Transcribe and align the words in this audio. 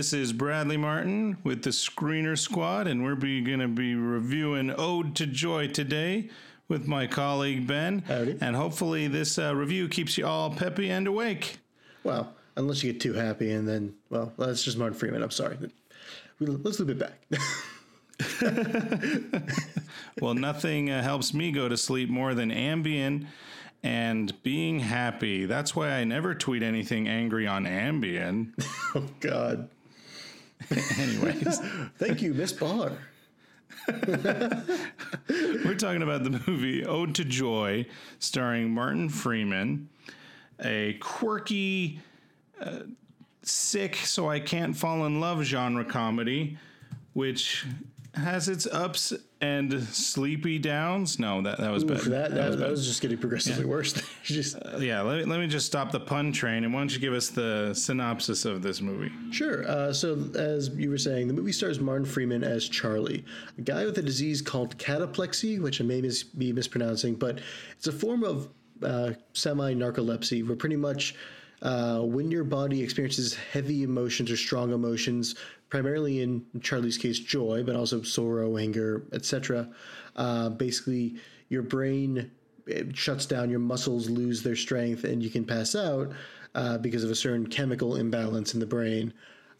This 0.00 0.14
is 0.14 0.32
Bradley 0.32 0.78
Martin 0.78 1.36
with 1.44 1.62
the 1.62 1.68
Screener 1.68 2.38
Squad, 2.38 2.86
and 2.86 3.04
we're 3.04 3.16
going 3.16 3.58
to 3.58 3.68
be 3.68 3.94
reviewing 3.94 4.72
Ode 4.78 5.14
to 5.16 5.26
Joy 5.26 5.68
today 5.68 6.30
with 6.68 6.88
my 6.88 7.06
colleague 7.06 7.66
Ben. 7.66 7.98
Howdy. 8.08 8.38
And 8.40 8.56
hopefully, 8.56 9.08
this 9.08 9.38
uh, 9.38 9.54
review 9.54 9.90
keeps 9.90 10.16
you 10.16 10.26
all 10.26 10.54
peppy 10.54 10.88
and 10.88 11.06
awake. 11.06 11.58
Well, 12.02 12.32
unless 12.56 12.82
you 12.82 12.94
get 12.94 13.02
too 13.02 13.12
happy, 13.12 13.50
and 13.52 13.68
then, 13.68 13.94
well, 14.08 14.32
that's 14.38 14.62
just 14.62 14.78
Martin 14.78 14.98
Freeman. 14.98 15.22
I'm 15.22 15.30
sorry. 15.30 15.58
Let's 16.40 16.80
loop 16.80 16.88
it 16.88 16.98
back. 16.98 17.20
Well, 20.20 20.32
nothing 20.34 20.90
uh, 20.90 21.02
helps 21.02 21.34
me 21.34 21.52
go 21.52 21.68
to 21.68 21.76
sleep 21.76 22.08
more 22.08 22.34
than 22.34 22.50
Ambien 22.50 23.26
and 23.82 24.42
being 24.42 24.80
happy. 24.80 25.44
That's 25.44 25.76
why 25.76 25.90
I 25.90 26.04
never 26.04 26.34
tweet 26.34 26.62
anything 26.62 27.06
angry 27.06 27.46
on 27.46 27.64
Ambien. 27.64 28.52
oh, 28.94 29.06
God. 29.20 29.68
Anyways, 30.98 31.60
Thank 31.98 32.22
you, 32.22 32.32
Miss 32.32 32.52
Barr. 32.52 32.92
we're 33.88 35.74
talking 35.76 36.02
about 36.02 36.22
the 36.22 36.42
movie 36.46 36.84
Ode 36.84 37.14
to 37.16 37.24
Joy, 37.24 37.86
starring 38.18 38.70
Martin 38.70 39.08
Freeman, 39.08 39.88
a 40.62 40.94
quirky, 41.00 42.00
uh, 42.60 42.80
sick, 43.42 43.96
so 43.96 44.28
I 44.28 44.38
can't 44.38 44.76
fall 44.76 45.06
in 45.06 45.20
love 45.20 45.42
genre 45.42 45.84
comedy, 45.84 46.56
which 47.14 47.66
has 48.14 48.48
its 48.48 48.66
ups 48.66 49.12
and 49.40 49.82
sleepy 49.84 50.58
downs. 50.58 51.18
No, 51.18 51.42
that, 51.42 51.58
that 51.58 51.70
was 51.70 51.84
bad. 51.84 51.98
Oof, 51.98 52.04
that, 52.06 52.34
that, 52.34 52.50
was 52.50 52.58
that 52.58 52.70
was 52.70 52.86
just 52.86 53.00
getting 53.00 53.18
progressively 53.18 53.64
worse. 53.64 54.00
just 54.24 54.56
yeah, 54.78 55.00
let 55.02 55.18
me, 55.18 55.24
let 55.24 55.40
me 55.40 55.46
just 55.46 55.66
stop 55.66 55.92
the 55.92 56.00
pun 56.00 56.32
train 56.32 56.64
and 56.64 56.74
why 56.74 56.80
don't 56.80 56.92
you 56.92 56.98
give 56.98 57.12
us 57.12 57.28
the 57.28 57.72
synopsis 57.74 58.44
of 58.44 58.62
this 58.62 58.80
movie? 58.80 59.12
Sure. 59.30 59.66
Uh, 59.66 59.92
so, 59.92 60.18
as 60.34 60.70
you 60.70 60.90
were 60.90 60.98
saying, 60.98 61.28
the 61.28 61.34
movie 61.34 61.52
stars 61.52 61.80
Martin 61.80 62.04
Freeman 62.04 62.42
as 62.42 62.68
Charlie, 62.68 63.24
a 63.58 63.62
guy 63.62 63.84
with 63.84 63.96
a 63.98 64.02
disease 64.02 64.42
called 64.42 64.76
cataplexy, 64.78 65.60
which 65.60 65.80
I 65.80 65.84
may 65.84 66.00
mis- 66.00 66.24
be 66.24 66.52
mispronouncing, 66.52 67.14
but 67.14 67.40
it's 67.76 67.86
a 67.86 67.92
form 67.92 68.24
of 68.24 68.48
uh, 68.82 69.12
semi 69.34 69.74
narcolepsy 69.74 70.46
where 70.46 70.56
pretty 70.56 70.76
much 70.76 71.14
uh, 71.62 72.00
when 72.00 72.30
your 72.30 72.44
body 72.44 72.82
experiences 72.82 73.34
heavy 73.34 73.82
emotions 73.82 74.30
or 74.30 74.36
strong 74.36 74.72
emotions, 74.72 75.34
primarily 75.68 76.22
in 76.22 76.44
Charlie's 76.60 76.98
case, 76.98 77.18
joy, 77.18 77.62
but 77.64 77.76
also 77.76 78.02
sorrow, 78.02 78.56
anger, 78.56 79.04
etc., 79.12 79.68
uh, 80.16 80.48
basically 80.50 81.16
your 81.48 81.62
brain 81.62 82.30
shuts 82.94 83.26
down, 83.26 83.50
your 83.50 83.58
muscles 83.58 84.08
lose 84.08 84.42
their 84.42 84.56
strength, 84.56 85.04
and 85.04 85.22
you 85.22 85.30
can 85.30 85.44
pass 85.44 85.74
out 85.74 86.12
uh, 86.54 86.78
because 86.78 87.04
of 87.04 87.10
a 87.10 87.14
certain 87.14 87.46
chemical 87.46 87.96
imbalance 87.96 88.54
in 88.54 88.60
the 88.60 88.66
brain. 88.66 89.12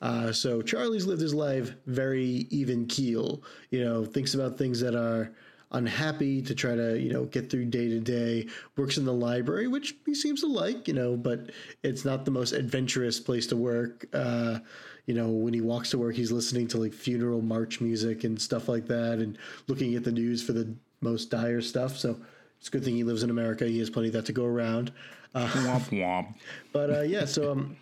Uh, 0.02 0.32
so 0.32 0.62
Charlie's 0.62 1.06
lived 1.06 1.20
his 1.20 1.34
life 1.34 1.74
very 1.86 2.46
even 2.50 2.86
keel. 2.86 3.42
You 3.70 3.84
know, 3.84 4.04
thinks 4.04 4.34
about 4.34 4.56
things 4.56 4.80
that 4.80 4.94
are 4.94 5.32
unhappy 5.72 6.42
to 6.42 6.54
try 6.54 6.74
to 6.74 6.98
you 6.98 7.12
know 7.12 7.24
get 7.26 7.50
through 7.50 7.66
day 7.66 7.88
to 7.88 8.00
day. 8.00 8.46
Works 8.76 8.98
in 8.98 9.04
the 9.04 9.12
library, 9.12 9.68
which 9.68 9.94
he 10.06 10.14
seems 10.14 10.40
to 10.40 10.46
like. 10.46 10.88
You 10.88 10.94
know, 10.94 11.16
but 11.16 11.50
it's 11.82 12.04
not 12.04 12.24
the 12.24 12.30
most 12.30 12.52
adventurous 12.52 13.20
place 13.20 13.46
to 13.48 13.56
work. 13.56 14.06
Uh, 14.12 14.58
you 15.06 15.14
know, 15.14 15.28
when 15.28 15.54
he 15.54 15.60
walks 15.60 15.90
to 15.90 15.98
work, 15.98 16.14
he's 16.14 16.32
listening 16.32 16.68
to 16.68 16.78
like 16.78 16.92
funeral 16.92 17.42
march 17.42 17.80
music 17.80 18.24
and 18.24 18.40
stuff 18.40 18.68
like 18.68 18.86
that, 18.86 19.18
and 19.18 19.38
looking 19.68 19.94
at 19.94 20.04
the 20.04 20.12
news 20.12 20.42
for 20.42 20.52
the 20.52 20.74
most 21.00 21.30
dire 21.30 21.60
stuff. 21.60 21.96
So 21.96 22.20
it's 22.58 22.68
a 22.68 22.70
good 22.70 22.84
thing 22.84 22.94
he 22.94 23.04
lives 23.04 23.22
in 23.22 23.30
America. 23.30 23.66
He 23.66 23.78
has 23.78 23.90
plenty 23.90 24.08
of 24.08 24.14
that 24.14 24.26
to 24.26 24.32
go 24.32 24.44
around. 24.44 24.92
Uh, 25.34 25.46
Womp 25.46 25.90
womp. 25.90 26.34
but 26.72 26.90
uh, 26.90 27.00
yeah, 27.02 27.24
so 27.24 27.52
um, 27.52 27.76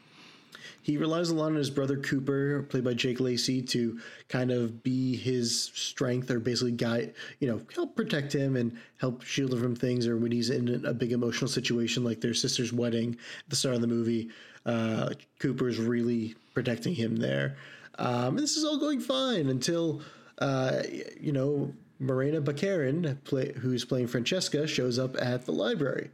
he 0.82 0.96
relies 0.96 1.30
a 1.30 1.34
lot 1.34 1.46
on 1.46 1.54
his 1.54 1.70
brother 1.70 1.96
Cooper, 1.96 2.62
played 2.62 2.84
by 2.84 2.94
Jake 2.94 3.20
Lacy, 3.20 3.62
to 3.62 3.98
kind 4.28 4.50
of 4.50 4.82
be 4.82 5.16
his 5.16 5.70
strength 5.74 6.30
or 6.30 6.40
basically 6.40 6.72
guide, 6.72 7.14
you 7.40 7.48
know, 7.48 7.60
help 7.74 7.94
protect 7.96 8.34
him 8.34 8.56
and 8.56 8.76
help 8.98 9.22
shield 9.22 9.52
him 9.52 9.60
from 9.60 9.76
things. 9.76 10.06
Or 10.06 10.16
when 10.16 10.32
he's 10.32 10.50
in 10.50 10.84
a 10.86 10.94
big 10.94 11.12
emotional 11.12 11.48
situation 11.48 12.04
like 12.04 12.20
their 12.20 12.34
sister's 12.34 12.72
wedding 12.72 13.16
at 13.44 13.50
the 13.50 13.56
start 13.56 13.74
of 13.74 13.80
the 13.80 13.86
movie, 13.86 14.30
uh, 14.64 15.10
Cooper's 15.38 15.78
really 15.78 16.34
protecting 16.54 16.94
him 16.94 17.16
there. 17.16 17.56
Um, 17.98 18.36
and 18.36 18.38
this 18.38 18.56
is 18.56 18.64
all 18.64 18.78
going 18.78 19.00
fine 19.00 19.48
until, 19.48 20.02
uh, 20.38 20.82
you 21.20 21.32
know, 21.32 21.72
Morena 22.00 22.40
Baccarin, 22.40 23.22
play, 23.24 23.52
who's 23.52 23.84
playing 23.84 24.06
Francesca, 24.06 24.66
shows 24.66 24.98
up 24.98 25.16
at 25.20 25.44
the 25.46 25.52
library 25.52 26.10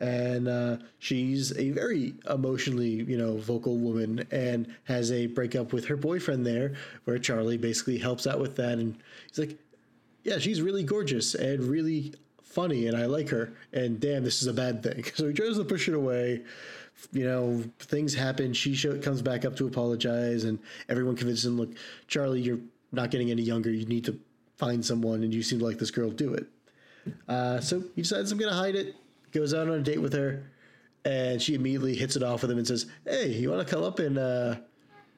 and 0.00 0.48
uh, 0.48 0.76
she's 0.98 1.56
a 1.58 1.70
very 1.70 2.14
emotionally, 2.28 2.88
you 2.88 3.18
know, 3.18 3.36
vocal 3.36 3.76
woman, 3.76 4.26
and 4.30 4.74
has 4.84 5.12
a 5.12 5.26
breakup 5.26 5.72
with 5.72 5.84
her 5.86 5.96
boyfriend 5.96 6.46
there, 6.46 6.72
where 7.04 7.18
Charlie 7.18 7.58
basically 7.58 7.98
helps 7.98 8.26
out 8.26 8.40
with 8.40 8.56
that, 8.56 8.78
and 8.78 8.96
he's 9.28 9.38
like, 9.38 9.58
"Yeah, 10.24 10.38
she's 10.38 10.62
really 10.62 10.82
gorgeous 10.82 11.34
and 11.34 11.62
really 11.64 12.14
funny, 12.42 12.86
and 12.86 12.96
I 12.96 13.06
like 13.06 13.28
her, 13.28 13.52
and 13.72 14.00
damn, 14.00 14.24
this 14.24 14.40
is 14.40 14.48
a 14.48 14.54
bad 14.54 14.82
thing." 14.82 15.04
So 15.14 15.28
he 15.28 15.34
tries 15.34 15.56
to 15.58 15.64
push 15.64 15.86
it 15.86 15.94
away. 15.94 16.42
You 17.12 17.24
know, 17.24 17.64
things 17.78 18.14
happen. 18.14 18.52
She 18.52 18.74
show, 18.74 18.98
comes 18.98 19.22
back 19.22 19.44
up 19.44 19.54
to 19.56 19.66
apologize, 19.66 20.44
and 20.44 20.58
everyone 20.88 21.14
convinces 21.14 21.44
him, 21.44 21.58
"Look, 21.58 21.74
Charlie, 22.08 22.40
you're 22.40 22.60
not 22.90 23.10
getting 23.10 23.30
any 23.30 23.42
younger. 23.42 23.70
You 23.70 23.84
need 23.84 24.06
to 24.06 24.18
find 24.56 24.84
someone, 24.84 25.22
and 25.22 25.32
you 25.34 25.42
seem 25.42 25.58
to 25.58 25.64
like 25.66 25.78
this 25.78 25.90
girl. 25.90 26.10
Do 26.10 26.32
it." 26.32 26.46
Uh, 27.28 27.60
so 27.60 27.82
he 27.94 28.02
decides, 28.02 28.32
"I'm 28.32 28.38
going 28.38 28.50
to 28.50 28.56
hide 28.56 28.76
it." 28.76 28.94
Goes 29.32 29.54
out 29.54 29.68
on 29.68 29.74
a 29.74 29.82
date 29.82 30.00
with 30.00 30.12
her, 30.12 30.50
and 31.04 31.40
she 31.40 31.54
immediately 31.54 31.94
hits 31.94 32.16
it 32.16 32.22
off 32.22 32.42
with 32.42 32.50
him 32.50 32.58
and 32.58 32.66
says, 32.66 32.86
"Hey, 33.04 33.28
you 33.28 33.50
want 33.50 33.66
to 33.66 33.74
come 33.74 33.82
up 33.84 33.98
and 33.98 34.18
uh, 34.18 34.56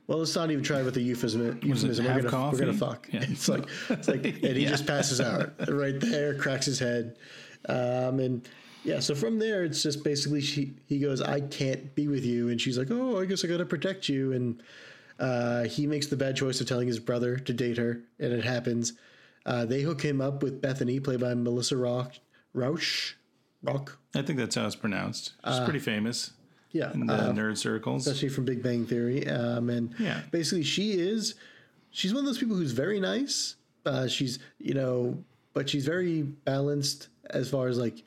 well, 0.07 0.19
let's 0.19 0.35
not 0.35 0.51
even 0.51 0.65
try 0.65 0.83
with 0.83 0.95
the 0.95 1.03
euphemism. 1.03 1.61
euphemism. 1.63 2.05
We're 2.05 2.23
gonna 2.23 2.51
we're 2.51 2.59
gonna 2.59 2.73
fuck." 2.73 3.09
Yeah. 3.13 3.25
It's 3.29 3.49
like 3.49 3.65
it's 3.89 4.09
like, 4.09 4.25
and 4.25 4.57
he 4.57 4.67
just 4.67 4.87
passes 4.87 5.21
out 5.21 5.53
right 5.69 5.99
there, 5.99 6.35
cracks 6.35 6.67
his 6.67 6.79
head, 6.79 7.17
um, 7.69 8.19
and 8.21 8.49
yeah. 8.85 9.01
So 9.01 9.15
from 9.15 9.39
there, 9.39 9.65
it's 9.65 9.83
just 9.83 10.03
basically 10.03 10.41
she 10.41 10.75
he 10.87 10.99
goes, 10.99 11.23
"I 11.23 11.41
can't 11.41 11.95
be 11.95 12.09
with 12.09 12.25
you," 12.25 12.49
and 12.49 12.61
she's 12.61 12.77
like, 12.77 12.89
"Oh, 12.91 13.21
I 13.21 13.27
guess 13.27 13.45
I 13.45 13.49
got 13.49 13.59
to 13.59 13.67
protect 13.67 14.09
you," 14.09 14.33
and 14.33 14.63
uh, 15.19 15.65
he 15.65 15.87
makes 15.87 16.09
the 16.09 16.17
bad 16.17 16.37
choice 16.37 16.61
of 16.61 16.67
telling 16.67 16.89
his 16.89 16.99
brother 16.99 17.37
to 17.39 17.53
date 17.53 17.79
her, 17.79 18.03
and 18.19 18.33
it 18.33 18.45
happens. 18.45 18.95
Uh, 19.47 19.65
they 19.65 19.83
hook 19.83 20.03
him 20.03 20.21
up 20.21 20.43
with 20.43 20.61
Bethany, 20.61 21.01
played 21.01 21.21
by 21.21 21.35
Melissa 21.35 21.77
Rock, 21.77 22.15
Rauch, 22.55 23.15
Rock. 23.63 23.99
I 24.15 24.23
think 24.23 24.39
that's 24.39 24.55
how 24.57 24.67
it's 24.67 24.77
pronounced. 24.77 25.33
She's 25.47 25.61
pretty 25.61 25.79
famous 25.79 26.33
Yeah, 26.73 26.93
in 26.93 27.07
the 27.07 27.15
uh, 27.15 27.33
nerd 27.33 27.59
circles. 27.59 28.07
especially 28.07 28.29
from 28.31 28.45
Big 28.45 28.63
Bang 28.63 28.87
Theory. 28.87 29.27
Um, 29.29 29.71
and 29.71 29.95
Yeah. 29.99 30.23
basically, 30.31 30.65
she 30.65 30.93
is 30.93 31.35
she's 31.91 32.13
one 32.13 32.21
of 32.21 32.27
those 32.27 32.39
people 32.39 32.57
who's 32.57 32.73
very 32.73 32.99
nice. 33.01 33.57
Uh, 33.87 34.07
she's 34.09 34.39
you 34.59 34.75
know, 34.75 35.23
but 35.55 35.69
she's 35.69 35.85
very 35.87 36.23
balanced 36.23 37.09
as 37.31 37.51
far 37.51 37.69
as 37.69 37.79
like 37.79 38.03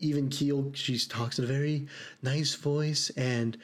even 0.00 0.28
keel. 0.28 0.70
She 0.74 0.98
talks 0.98 1.38
in 1.38 1.44
a 1.44 1.48
very 1.48 1.86
nice 2.22 2.54
voice 2.54 3.10
and 3.16 3.56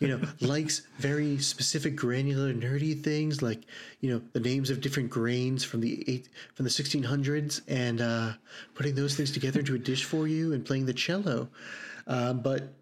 you 0.00 0.08
know 0.08 0.20
likes 0.40 0.82
very 0.98 1.38
specific 1.38 1.96
granular 1.96 2.52
nerdy 2.52 3.00
things 3.00 3.42
like 3.42 3.62
you 4.00 4.10
know 4.10 4.20
the 4.32 4.40
names 4.40 4.70
of 4.70 4.80
different 4.80 5.10
grains 5.10 5.64
from 5.64 5.80
the 5.80 6.04
eight 6.08 6.28
from 6.54 6.64
the 6.64 6.70
1600s 6.70 7.60
and 7.68 8.00
uh, 8.00 8.32
putting 8.74 8.94
those 8.94 9.16
things 9.16 9.30
together 9.30 9.60
into 9.60 9.74
a 9.74 9.78
dish 9.78 10.04
for 10.04 10.26
you 10.26 10.52
and 10.52 10.64
playing 10.64 10.86
the 10.86 10.94
cello. 10.94 11.48
Um, 12.06 12.40
but 12.40 12.72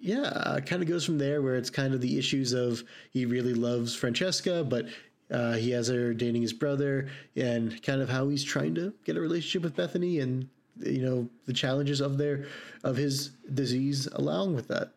yeah, 0.00 0.20
uh, 0.20 0.60
kind 0.60 0.80
of 0.82 0.88
goes 0.88 1.04
from 1.04 1.18
there 1.18 1.42
where 1.42 1.56
it's 1.56 1.70
kind 1.70 1.92
of 1.92 2.00
the 2.00 2.18
issues 2.18 2.52
of 2.52 2.82
he 3.10 3.26
really 3.26 3.54
loves 3.54 3.94
Francesca, 3.94 4.64
but 4.64 4.86
uh, 5.30 5.54
he 5.54 5.70
has 5.72 5.88
her 5.88 6.14
dating 6.14 6.42
his 6.42 6.52
brother, 6.52 7.08
and 7.36 7.82
kind 7.82 8.00
of 8.00 8.08
how 8.08 8.28
he's 8.28 8.44
trying 8.44 8.74
to 8.76 8.94
get 9.04 9.16
a 9.16 9.20
relationship 9.20 9.62
with 9.62 9.76
Bethany, 9.76 10.20
and 10.20 10.48
you 10.80 11.02
know 11.02 11.28
the 11.46 11.52
challenges 11.52 12.00
of 12.00 12.18
their 12.18 12.46
of 12.84 12.96
his 12.96 13.30
disease 13.52 14.06
along 14.12 14.54
with 14.54 14.68
that. 14.68 14.92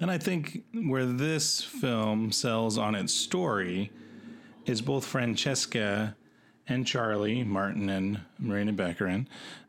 And 0.00 0.10
I 0.10 0.18
think 0.18 0.64
where 0.72 1.06
this 1.06 1.62
film 1.62 2.32
sells 2.32 2.76
on 2.76 2.94
its 2.94 3.12
story 3.14 3.92
is 4.66 4.80
both 4.82 5.04
Francesca 5.04 6.16
and 6.66 6.86
Charlie, 6.86 7.44
Martin 7.44 7.88
and 7.90 8.22
Marina 8.38 8.72
Beckerin. 8.72 9.26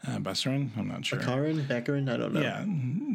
Uh, 0.08 0.18
Besserin? 0.18 0.70
I'm 0.78 0.88
not 0.88 1.06
sure. 1.06 1.20
Karen 1.20 1.66
Beckerin, 1.66 2.10
I 2.12 2.18
don't 2.18 2.34
know. 2.34 2.42
Yeah, 2.42 2.64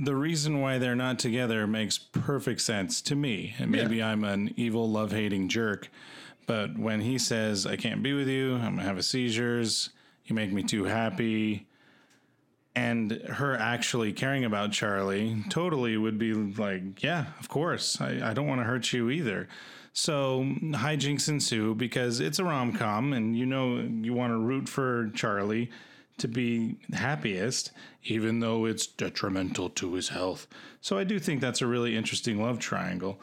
the 0.05 0.15
reason 0.15 0.61
why 0.61 0.79
they're 0.79 0.95
not 0.95 1.19
together 1.19 1.67
makes 1.67 1.97
perfect 1.99 2.61
sense 2.61 3.01
to 3.03 3.17
me. 3.17 3.55
And 3.59 3.71
maybe 3.71 4.03
I'm 4.03 4.23
an 4.23 4.53
evil, 4.57 4.89
love 4.89 5.13
hating 5.13 5.49
jerk, 5.49 5.91
But 6.47 6.77
when 6.79 7.01
he 7.01 7.17
says, 7.17 7.65
I 7.65 7.77
can't 7.77 8.03
be 8.03 8.13
with 8.13 8.29
you, 8.29 8.57
I'm 8.57 8.77
to 8.77 8.83
have 8.83 8.99
a 8.99 9.03
seizures, 9.03 9.91
you 10.31 10.37
make 10.37 10.53
me 10.53 10.63
too 10.63 10.85
happy, 10.85 11.67
and 12.75 13.13
her 13.29 13.57
actually 13.57 14.13
caring 14.13 14.45
about 14.45 14.73
Charlie 14.73 15.45
totally 15.51 15.97
would 15.97 16.19
be 16.19 16.33
like, 16.33 17.03
yeah, 17.03 17.27
of 17.41 17.49
course. 17.49 18.01
I, 18.01 18.31
I 18.31 18.33
don't 18.33 18.47
want 18.47 18.61
to 18.61 18.65
hurt 18.65 18.93
you 18.93 19.11
either. 19.11 19.49
So 19.93 20.45
hijinks 20.61 21.29
ensue 21.29 21.75
because 21.75 22.21
it's 22.21 22.39
a 22.39 22.45
rom 22.45 22.73
com 22.73 23.13
and 23.13 23.37
you 23.37 23.45
know 23.45 23.79
you 23.79 24.13
want 24.13 24.33
to 24.33 24.39
root 24.39 24.69
for 24.69 25.11
Charlie 25.15 25.69
to 26.19 26.29
be 26.29 26.77
happiest, 26.93 27.73
even 28.05 28.39
though 28.39 28.67
it's 28.67 28.87
detrimental 28.87 29.69
to 29.71 29.95
his 29.95 30.11
health. 30.11 30.47
So 30.81 30.97
I 30.97 31.05
do 31.05 31.19
think 31.19 31.41
that's 31.41 31.61
a 31.61 31.67
really 31.67 31.97
interesting 31.97 32.41
love 32.41 32.61
triangle. 32.61 33.21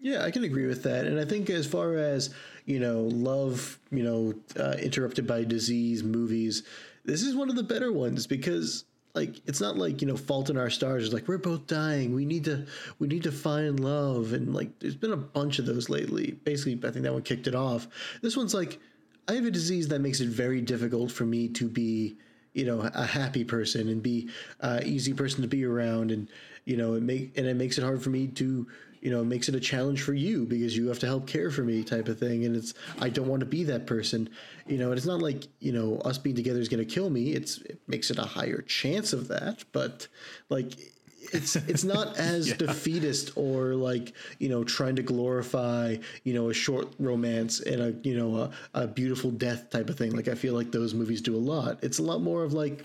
Yeah, 0.00 0.24
I 0.24 0.30
can 0.30 0.44
agree 0.44 0.66
with 0.66 0.82
that. 0.84 1.06
And 1.06 1.20
I 1.20 1.24
think 1.26 1.50
as 1.50 1.66
far 1.66 1.94
as, 1.94 2.34
you 2.70 2.78
know, 2.78 3.02
love, 3.02 3.80
you 3.90 4.04
know, 4.04 4.34
uh, 4.62 4.76
interrupted 4.78 5.26
by 5.26 5.42
disease 5.42 6.04
movies, 6.04 6.62
this 7.04 7.22
is 7.22 7.34
one 7.34 7.50
of 7.50 7.56
the 7.56 7.64
better 7.64 7.92
ones 7.92 8.28
because 8.28 8.84
like 9.12 9.40
it's 9.46 9.60
not 9.60 9.76
like 9.76 10.00
you 10.00 10.06
know 10.06 10.16
fault 10.16 10.50
in 10.50 10.56
our 10.56 10.70
stars 10.70 11.02
is 11.02 11.12
like 11.12 11.26
we're 11.26 11.38
both 11.38 11.66
dying. 11.66 12.14
We 12.14 12.24
need 12.24 12.44
to 12.44 12.66
we 13.00 13.08
need 13.08 13.24
to 13.24 13.32
find 13.32 13.80
love. 13.80 14.32
And 14.32 14.54
like 14.54 14.78
there's 14.78 14.94
been 14.94 15.12
a 15.12 15.16
bunch 15.16 15.58
of 15.58 15.66
those 15.66 15.88
lately. 15.88 16.38
Basically 16.44 16.78
i 16.88 16.92
think 16.92 17.04
that 17.04 17.12
one 17.12 17.22
kicked 17.22 17.48
it 17.48 17.56
off. 17.56 17.88
This 18.22 18.36
one's 18.36 18.54
like 18.54 18.78
i 19.26 19.32
have 19.32 19.44
a 19.44 19.50
disease 19.50 19.88
that 19.88 20.00
makes 20.00 20.20
it 20.20 20.28
very 20.28 20.60
difficult 20.60 21.10
for 21.10 21.24
me 21.24 21.48
to 21.48 21.68
be 21.68 22.16
you 22.52 22.64
know 22.64 22.88
a 22.94 23.04
happy 23.04 23.42
person 23.42 23.88
and 23.88 24.00
be 24.00 24.28
a 24.60 24.84
easy 24.84 25.12
person 25.12 25.42
to 25.42 25.48
be 25.48 25.64
around. 25.64 26.12
And 26.12 26.28
you 26.64 26.76
know 26.76 26.94
it 26.94 27.02
make 27.02 27.36
and 27.36 27.48
it 27.48 27.56
makes 27.56 27.78
it 27.78 27.82
hard 27.82 28.00
for 28.00 28.10
me 28.10 28.28
to 28.28 28.68
you 29.00 29.10
know, 29.10 29.24
makes 29.24 29.48
it 29.48 29.54
a 29.54 29.60
challenge 29.60 30.02
for 30.02 30.14
you 30.14 30.44
because 30.44 30.76
you 30.76 30.88
have 30.88 30.98
to 31.00 31.06
help 31.06 31.26
care 31.26 31.50
for 31.50 31.62
me 31.62 31.82
type 31.82 32.08
of 32.08 32.18
thing. 32.18 32.44
And 32.44 32.54
it's, 32.54 32.74
I 32.98 33.08
don't 33.08 33.28
want 33.28 33.40
to 33.40 33.46
be 33.46 33.64
that 33.64 33.86
person, 33.86 34.28
you 34.66 34.78
know, 34.78 34.88
and 34.90 34.98
it's 34.98 35.06
not 35.06 35.22
like, 35.22 35.44
you 35.58 35.72
know, 35.72 35.98
us 36.04 36.18
being 36.18 36.36
together 36.36 36.60
is 36.60 36.68
going 36.68 36.86
to 36.86 36.94
kill 36.94 37.10
me. 37.10 37.32
It's, 37.32 37.58
it 37.62 37.80
makes 37.86 38.10
it 38.10 38.18
a 38.18 38.24
higher 38.24 38.62
chance 38.62 39.12
of 39.12 39.28
that. 39.28 39.64
But 39.72 40.06
like, 40.48 40.78
it's 41.32 41.56
it's 41.56 41.84
not 41.84 42.16
as 42.18 42.48
yeah. 42.48 42.56
defeatist 42.56 43.32
or 43.36 43.74
like 43.74 44.14
you 44.38 44.48
know 44.48 44.64
trying 44.64 44.96
to 44.96 45.02
glorify 45.02 45.96
you 46.24 46.34
know 46.34 46.48
a 46.50 46.54
short 46.54 46.88
romance 46.98 47.60
and 47.60 47.80
a 47.80 48.08
you 48.08 48.16
know 48.16 48.36
a, 48.36 48.50
a 48.74 48.86
beautiful 48.86 49.30
death 49.30 49.70
type 49.70 49.90
of 49.90 49.98
thing 49.98 50.12
like 50.16 50.28
i 50.28 50.34
feel 50.34 50.54
like 50.54 50.72
those 50.72 50.94
movies 50.94 51.20
do 51.20 51.36
a 51.36 51.38
lot 51.38 51.78
it's 51.82 51.98
a 51.98 52.02
lot 52.02 52.20
more 52.20 52.42
of 52.42 52.52
like 52.52 52.84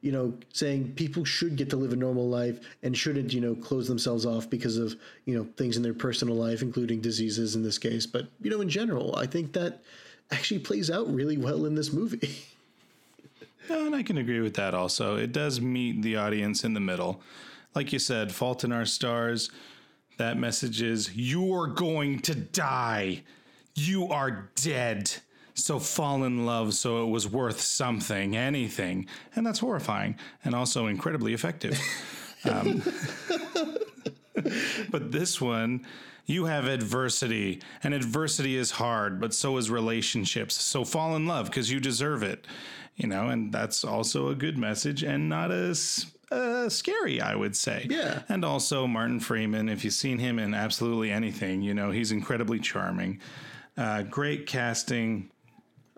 you 0.00 0.12
know, 0.12 0.32
saying 0.52 0.92
people 0.94 1.24
should 1.24 1.56
get 1.56 1.68
to 1.70 1.76
live 1.76 1.92
a 1.92 1.96
normal 1.96 2.28
life 2.28 2.60
and 2.82 2.96
shouldn't, 2.96 3.32
you 3.32 3.40
know, 3.40 3.54
close 3.54 3.86
themselves 3.86 4.24
off 4.24 4.48
because 4.48 4.76
of, 4.78 4.96
you 5.26 5.36
know, 5.36 5.46
things 5.56 5.76
in 5.76 5.82
their 5.82 5.94
personal 5.94 6.34
life, 6.34 6.62
including 6.62 7.00
diseases 7.00 7.54
in 7.54 7.62
this 7.62 7.78
case. 7.78 8.06
But, 8.06 8.28
you 8.40 8.50
know, 8.50 8.60
in 8.60 8.68
general, 8.68 9.14
I 9.16 9.26
think 9.26 9.52
that 9.52 9.82
actually 10.30 10.60
plays 10.60 10.90
out 10.90 11.12
really 11.12 11.36
well 11.36 11.66
in 11.66 11.74
this 11.74 11.92
movie. 11.92 12.36
and 13.68 13.94
I 13.94 14.02
can 14.02 14.16
agree 14.16 14.40
with 14.40 14.54
that 14.54 14.74
also. 14.74 15.16
It 15.16 15.32
does 15.32 15.60
meet 15.60 16.02
the 16.02 16.16
audience 16.16 16.64
in 16.64 16.72
the 16.72 16.80
middle. 16.80 17.20
Like 17.74 17.92
you 17.92 17.98
said, 17.98 18.32
Fault 18.32 18.64
in 18.64 18.72
Our 18.72 18.86
Stars, 18.86 19.50
that 20.16 20.38
message 20.38 20.80
is 20.80 21.14
you're 21.14 21.66
going 21.66 22.20
to 22.20 22.34
die. 22.34 23.22
You 23.74 24.08
are 24.08 24.50
dead 24.54 25.12
so 25.60 25.78
fall 25.78 26.24
in 26.24 26.46
love 26.46 26.74
so 26.74 27.02
it 27.04 27.10
was 27.10 27.28
worth 27.28 27.60
something, 27.60 28.36
anything. 28.36 29.06
And 29.34 29.46
that's 29.46 29.58
horrifying 29.58 30.16
and 30.44 30.54
also 30.54 30.86
incredibly 30.86 31.34
effective. 31.34 31.78
Um, 32.42 32.82
but 34.90 35.12
this 35.12 35.42
one, 35.42 35.86
you 36.24 36.46
have 36.46 36.66
adversity, 36.66 37.60
and 37.82 37.92
adversity 37.92 38.56
is 38.56 38.70
hard, 38.70 39.20
but 39.20 39.34
so 39.34 39.56
is 39.56 39.70
relationships. 39.70 40.54
So 40.54 40.84
fall 40.84 41.16
in 41.16 41.26
love 41.26 41.46
because 41.46 41.70
you 41.70 41.80
deserve 41.80 42.22
it, 42.22 42.46
you 42.96 43.08
know, 43.08 43.28
and 43.28 43.52
that's 43.52 43.84
also 43.84 44.28
a 44.28 44.34
good 44.34 44.56
message 44.56 45.02
and 45.02 45.28
not 45.28 45.50
as 45.50 46.06
uh, 46.30 46.68
scary, 46.68 47.20
I 47.20 47.34
would 47.34 47.56
say. 47.56 47.86
Yeah. 47.90 48.22
And 48.28 48.44
also 48.44 48.86
Martin 48.86 49.20
Freeman, 49.20 49.68
if 49.68 49.84
you've 49.84 49.94
seen 49.94 50.18
him 50.18 50.38
in 50.38 50.54
absolutely 50.54 51.10
anything, 51.10 51.62
you 51.62 51.74
know, 51.74 51.90
he's 51.90 52.12
incredibly 52.12 52.60
charming. 52.60 53.20
Uh, 53.76 54.02
great 54.02 54.46
casting. 54.46 55.30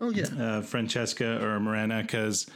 Oh 0.03 0.11
yeah, 0.11 0.27
uh, 0.39 0.63
Francesca 0.63 1.43
or 1.43 1.61
Morena, 1.61 2.03
because 2.03 2.47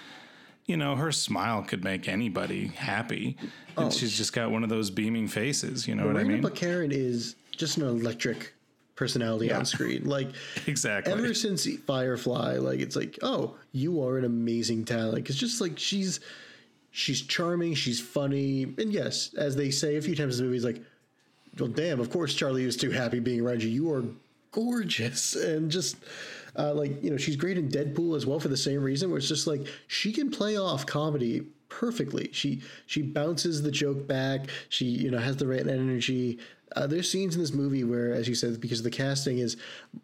you 0.66 0.76
know 0.76 0.96
her 0.96 1.12
smile 1.12 1.62
could 1.62 1.84
make 1.84 2.08
anybody 2.08 2.66
happy, 2.66 3.36
and 3.76 3.86
oh, 3.86 3.90
she's 3.90 4.16
just 4.16 4.32
got 4.32 4.50
one 4.50 4.64
of 4.64 4.68
those 4.68 4.90
beaming 4.90 5.28
faces. 5.28 5.86
You 5.86 5.94
know 5.94 6.02
Morena 6.02 6.18
what 6.18 6.24
I 6.24 6.28
mean? 6.28 6.42
But 6.42 6.56
Karen 6.56 6.90
is 6.90 7.36
just 7.52 7.76
an 7.78 7.84
electric 7.84 8.52
personality 8.96 9.46
yeah. 9.46 9.58
on 9.58 9.64
screen. 9.64 10.04
Like 10.04 10.28
exactly. 10.66 11.12
Ever 11.12 11.34
since 11.34 11.68
Firefly, 11.86 12.56
like 12.56 12.80
it's 12.80 12.96
like, 12.96 13.16
oh, 13.22 13.54
you 13.70 14.02
are 14.02 14.18
an 14.18 14.24
amazing 14.24 14.84
talent. 14.84 15.30
It's 15.30 15.38
just 15.38 15.60
like 15.60 15.78
she's 15.78 16.18
she's 16.90 17.22
charming, 17.22 17.74
she's 17.74 18.00
funny, 18.00 18.64
and 18.64 18.92
yes, 18.92 19.32
as 19.34 19.54
they 19.54 19.70
say 19.70 19.96
a 19.96 20.02
few 20.02 20.16
times 20.16 20.40
in 20.40 20.46
the 20.46 20.50
movie, 20.50 20.66
like, 20.66 20.82
well, 21.60 21.68
damn, 21.68 22.00
of 22.00 22.10
course 22.10 22.34
Charlie 22.34 22.66
was 22.66 22.76
too 22.76 22.90
happy 22.90 23.20
being 23.20 23.40
around 23.40 23.62
you. 23.62 23.68
You 23.68 23.92
are 23.92 24.04
gorgeous, 24.50 25.36
and 25.36 25.70
just 25.70 25.96
uh, 26.58 26.72
like 26.74 27.02
you 27.02 27.10
know, 27.10 27.16
she's 27.16 27.36
great 27.36 27.58
in 27.58 27.68
Deadpool 27.68 28.16
as 28.16 28.26
well 28.26 28.40
for 28.40 28.48
the 28.48 28.56
same 28.56 28.82
reason. 28.82 29.10
Where 29.10 29.18
it's 29.18 29.28
just 29.28 29.46
like 29.46 29.66
she 29.88 30.12
can 30.12 30.30
play 30.30 30.56
off 30.56 30.86
comedy 30.86 31.46
perfectly. 31.68 32.30
She 32.32 32.62
she 32.86 33.02
bounces 33.02 33.62
the 33.62 33.70
joke 33.70 34.06
back. 34.06 34.48
She 34.68 34.86
you 34.86 35.10
know 35.10 35.18
has 35.18 35.36
the 35.36 35.46
right 35.46 35.66
energy. 35.66 36.38
Uh, 36.74 36.86
there's 36.86 37.10
scenes 37.10 37.36
in 37.36 37.40
this 37.40 37.52
movie 37.52 37.84
where, 37.84 38.12
as 38.12 38.26
you 38.26 38.34
said, 38.34 38.60
because 38.60 38.82
the 38.82 38.90
casting 38.90 39.38
is 39.38 39.56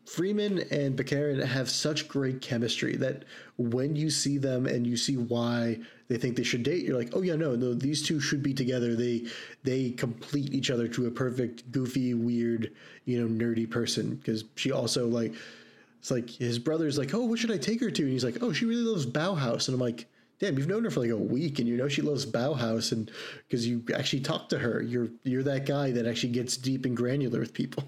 Freeman 0.06 0.60
and 0.70 0.96
Baccarin 0.96 1.44
have 1.44 1.68
such 1.68 2.06
great 2.06 2.40
chemistry 2.40 2.94
that 2.96 3.24
when 3.58 3.96
you 3.96 4.10
see 4.10 4.38
them 4.38 4.66
and 4.66 4.86
you 4.86 4.96
see 4.96 5.16
why 5.16 5.78
they 6.08 6.16
think 6.16 6.36
they 6.36 6.44
should 6.44 6.62
date, 6.62 6.84
you're 6.84 6.96
like, 6.96 7.10
oh 7.14 7.22
yeah, 7.22 7.34
no, 7.34 7.56
no, 7.56 7.74
these 7.74 8.00
two 8.00 8.20
should 8.20 8.42
be 8.42 8.54
together. 8.54 8.94
They 8.94 9.26
they 9.64 9.90
complete 9.90 10.54
each 10.54 10.70
other 10.70 10.86
to 10.88 11.06
a 11.06 11.10
perfect, 11.10 11.70
goofy, 11.72 12.14
weird, 12.14 12.70
you 13.06 13.20
know, 13.20 13.44
nerdy 13.44 13.68
person. 13.68 14.14
Because 14.14 14.44
she 14.54 14.70
also 14.70 15.08
like 15.08 15.34
it's 16.02 16.10
like 16.10 16.28
his 16.28 16.58
brother's 16.58 16.98
like, 16.98 17.14
oh, 17.14 17.24
what 17.24 17.38
should 17.38 17.52
I 17.52 17.58
take 17.58 17.80
her 17.80 17.88
to? 17.88 18.02
And 18.02 18.10
he's 18.10 18.24
like, 18.24 18.38
oh, 18.40 18.52
she 18.52 18.64
really 18.64 18.82
loves 18.82 19.06
Bauhaus. 19.06 19.68
And 19.68 19.74
I'm 19.76 19.80
like, 19.80 20.08
damn, 20.40 20.58
you've 20.58 20.66
known 20.66 20.82
her 20.82 20.90
for 20.90 20.98
like 20.98 21.10
a 21.10 21.16
week, 21.16 21.60
and 21.60 21.68
you 21.68 21.76
know 21.76 21.86
she 21.86 22.02
loves 22.02 22.26
Bauhaus, 22.26 22.90
and 22.90 23.08
because 23.46 23.68
you 23.68 23.84
actually 23.94 24.18
talk 24.18 24.48
to 24.48 24.58
her, 24.58 24.82
you're 24.82 25.10
you're 25.22 25.44
that 25.44 25.64
guy 25.64 25.92
that 25.92 26.04
actually 26.04 26.32
gets 26.32 26.56
deep 26.56 26.84
and 26.84 26.96
granular 26.96 27.38
with 27.38 27.54
people. 27.54 27.84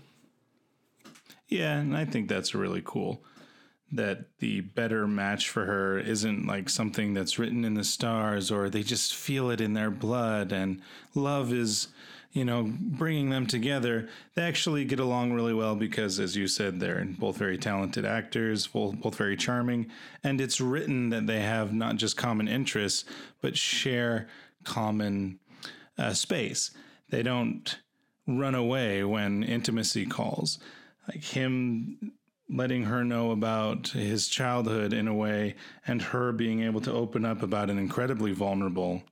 Yeah, 1.49 1.77
and 1.77 1.97
I 1.97 2.05
think 2.05 2.29
that's 2.29 2.55
really 2.55 2.83
cool 2.85 3.25
that 3.91 4.27
the 4.39 4.61
better 4.61 5.09
match 5.09 5.49
for 5.49 5.65
her 5.65 5.99
isn't 5.99 6.47
like 6.47 6.71
something 6.71 7.15
that's 7.15 7.41
written 7.41 7.65
in 7.65 7.75
the 7.75 7.85
stars 7.85 8.53
or 8.53 8.71
they 8.71 8.85
just 8.85 9.15
feel 9.15 9.51
it 9.51 9.61
in 9.61 9.73
their 9.73 9.91
blood 9.91 10.53
and 10.53 10.81
love 11.15 11.53
is 11.53 11.89
you 12.35 12.45
know, 12.45 12.69
bringing 12.69 13.31
them 13.31 13.47
together, 13.47 14.09
they 14.35 14.43
actually 14.43 14.85
get 14.85 14.99
along 14.99 15.33
really 15.33 15.55
well 15.55 15.77
because, 15.77 16.19
as 16.19 16.37
you 16.37 16.49
said, 16.49 16.81
they're 16.81 17.05
both 17.05 17.37
very 17.37 17.57
talented 17.57 18.05
actors, 18.05 18.67
both, 18.67 19.15
very 19.15 19.37
charming. 19.37 19.87
And 20.25 20.41
it's 20.41 20.61
written 20.61 21.11
that 21.11 21.29
they 21.29 21.41
have 21.41 21.73
not 21.73 21.95
just 21.95 22.17
common 22.17 22.49
interests, 22.49 23.05
but 23.41 23.57
share 23.57 24.27
common 24.65 25.39
uh, 25.97 26.13
space. 26.13 26.73
They 27.09 27.23
don't 27.23 27.79
run 28.27 28.57
away 28.57 29.05
when 29.05 29.45
intimacy 29.45 30.05
calls. 30.05 30.59
Like 31.07 31.23
him 31.23 32.15
letting 32.51 32.85
her 32.85 33.05
know 33.05 33.31
about 33.31 33.89
his 33.89 34.27
childhood 34.27 34.93
in 34.93 35.07
a 35.07 35.15
way, 35.15 35.55
and 35.87 36.03
her 36.03 36.33
being 36.33 36.65
able 36.65 36.81
to 36.81 36.93
open 36.93 37.25
up 37.25 37.43
about 37.45 37.71
an 37.71 37.79
incredibly 37.79 38.33
vulnerable 38.33 39.05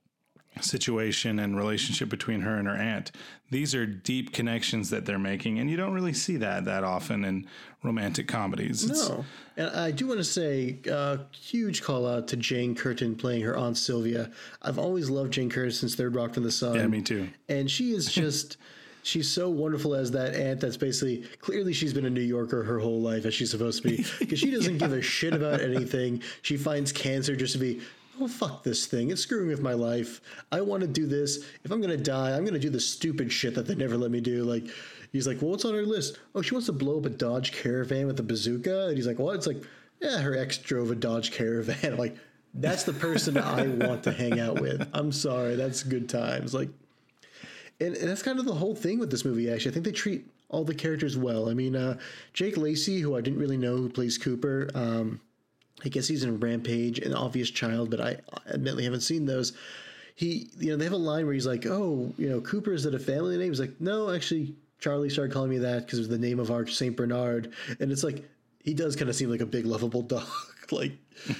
situation 0.61 1.39
and 1.39 1.57
relationship 1.57 2.09
between 2.09 2.41
her 2.41 2.57
and 2.57 2.67
her 2.67 2.75
aunt. 2.75 3.11
These 3.49 3.75
are 3.75 3.85
deep 3.85 4.33
connections 4.33 4.89
that 4.89 5.05
they're 5.05 5.19
making, 5.19 5.59
and 5.59 5.69
you 5.69 5.77
don't 5.77 5.93
really 5.93 6.13
see 6.13 6.37
that 6.37 6.65
that 6.65 6.83
often 6.83 7.23
in 7.25 7.47
romantic 7.83 8.27
comedies. 8.27 8.83
It's, 8.83 9.09
no, 9.09 9.25
and 9.57 9.69
I 9.69 9.91
do 9.91 10.07
want 10.07 10.19
to 10.19 10.23
say 10.23 10.79
a 10.87 10.95
uh, 10.95 11.17
huge 11.31 11.83
call 11.83 12.07
out 12.07 12.27
to 12.29 12.37
Jane 12.37 12.75
Curtin 12.75 13.15
playing 13.15 13.41
her 13.43 13.55
aunt 13.55 13.77
Sylvia. 13.77 14.31
I've 14.61 14.79
always 14.79 15.09
loved 15.09 15.33
Jane 15.33 15.49
Curtin 15.49 15.71
since 15.71 15.95
Third 15.95 16.15
Rock 16.15 16.33
from 16.33 16.43
the 16.43 16.51
Sun. 16.51 16.75
Yeah, 16.75 16.87
me 16.87 17.01
too. 17.01 17.29
And 17.49 17.69
she 17.69 17.91
is 17.91 18.05
just. 18.11 18.57
she's 19.03 19.29
so 19.29 19.49
wonderful 19.49 19.93
as 19.93 20.11
that 20.11 20.33
aunt 20.33 20.61
that's 20.61 20.77
basically 20.77 21.23
clearly 21.41 21.73
she's 21.73 21.93
been 21.93 22.05
a 22.05 22.09
New 22.09 22.21
Yorker 22.21 22.63
her 22.63 22.79
whole 22.79 23.01
life 23.01 23.25
as 23.25 23.33
she's 23.33 23.51
supposed 23.51 23.83
to 23.83 23.89
be 23.89 24.05
because 24.19 24.39
she 24.39 24.49
doesn't 24.49 24.75
yeah. 24.75 24.79
give 24.79 24.93
a 24.93 25.01
shit 25.01 25.33
about 25.33 25.59
anything. 25.59 26.23
She 26.41 26.55
finds 26.57 26.91
cancer 26.91 27.35
just 27.35 27.53
to 27.53 27.59
be 27.59 27.81
oh 28.19 28.27
fuck 28.27 28.63
this 28.63 28.85
thing. 28.85 29.11
It's 29.11 29.21
screwing 29.21 29.47
with 29.47 29.61
my 29.61 29.73
life. 29.73 30.21
I 30.51 30.61
want 30.61 30.81
to 30.81 30.87
do 30.87 31.05
this. 31.05 31.45
If 31.63 31.71
i'm 31.71 31.81
gonna 31.81 31.97
die 31.97 32.35
i'm 32.35 32.45
gonna 32.45 32.59
do 32.59 32.69
the 32.69 32.79
stupid 32.79 33.31
shit 33.31 33.55
that 33.55 33.67
they 33.67 33.75
never 33.75 33.97
let 33.97 34.11
me 34.11 34.21
do. 34.21 34.43
Like 34.43 34.65
he's 35.11 35.27
like 35.27 35.41
well 35.41 35.51
what's 35.51 35.65
on 35.65 35.73
her 35.73 35.85
list. 35.85 36.19
Oh 36.35 36.41
she 36.41 36.53
wants 36.53 36.67
to 36.67 36.73
blow 36.73 36.97
up 36.97 37.05
a 37.05 37.09
dodge 37.09 37.51
caravan 37.51 38.07
with 38.07 38.19
a 38.19 38.23
bazooka? 38.23 38.87
And 38.87 38.97
he's 38.97 39.07
like 39.07 39.19
what? 39.19 39.35
It's 39.35 39.47
like 39.47 39.63
yeah 40.01 40.19
her 40.19 40.37
ex 40.37 40.57
drove 40.57 40.91
a 40.91 40.95
dodge 40.95 41.31
caravan. 41.31 41.93
I'm 41.93 41.97
like 41.97 42.15
that's 42.55 42.83
the 42.83 42.93
person 42.93 43.35
i 43.35 43.67
want 43.67 44.03
to 44.03 44.11
hang 44.11 44.39
out 44.39 44.61
with. 44.61 44.87
I'm 44.93 45.11
sorry. 45.11 45.55
That's 45.55 45.81
good 45.81 46.07
times. 46.07 46.53
Like 46.53 46.69
and, 47.79 47.95
and 47.95 48.09
that's 48.09 48.21
kind 48.21 48.39
of 48.39 48.45
the 48.45 48.53
whole 48.53 48.75
thing 48.75 48.99
with 48.99 49.11
this 49.11 49.25
movie 49.25 49.51
actually. 49.51 49.71
I 49.71 49.73
think 49.73 49.85
they 49.85 49.91
treat 49.91 50.25
all 50.49 50.63
the 50.63 50.75
characters 50.75 51.17
well. 51.17 51.49
I 51.49 51.53
mean, 51.53 51.75
uh, 51.75 51.97
Jake 52.33 52.57
Lacy, 52.57 52.99
who 52.99 53.17
I 53.17 53.21
didn't 53.21 53.39
really 53.39 53.57
know 53.57 53.75
who 53.77 53.89
plays 53.89 54.17
Cooper. 54.17 54.69
Um, 54.75 55.19
I 55.85 55.89
guess 55.89 56.07
he's 56.07 56.23
in 56.23 56.39
Rampage 56.39 56.99
and 56.99 57.13
Obvious 57.13 57.49
Child, 57.49 57.89
but 57.89 57.99
I 58.01 58.17
admittedly 58.51 58.83
haven't 58.85 59.01
seen 59.01 59.25
those. 59.25 59.53
He, 60.15 60.49
you 60.59 60.69
know, 60.71 60.77
they 60.77 60.83
have 60.85 60.93
a 60.93 60.97
line 60.97 61.25
where 61.25 61.33
he's 61.33 61.47
like, 61.47 61.65
"Oh, 61.65 62.13
you 62.17 62.29
know, 62.29 62.39
Cooper 62.41 62.73
is 62.73 62.83
that 62.83 62.93
a 62.93 62.99
family 62.99 63.37
name?" 63.37 63.49
He's 63.49 63.59
like, 63.59 63.81
"No, 63.81 64.11
actually, 64.11 64.55
Charlie 64.79 65.09
started 65.09 65.33
calling 65.33 65.49
me 65.49 65.57
that 65.59 65.85
because 65.85 65.99
it 65.99 66.03
was 66.03 66.09
the 66.09 66.19
name 66.19 66.39
of 66.39 66.51
our 66.51 66.67
Saint 66.67 66.95
Bernard." 66.95 67.51
And 67.79 67.91
it's 67.91 68.03
like 68.03 68.23
he 68.63 68.73
does 68.73 68.95
kind 68.95 69.09
of 69.09 69.15
seem 69.15 69.29
like 69.29 69.41
a 69.41 69.45
big 69.45 69.65
lovable 69.65 70.03
dog. 70.03 70.27
like, 70.71 70.93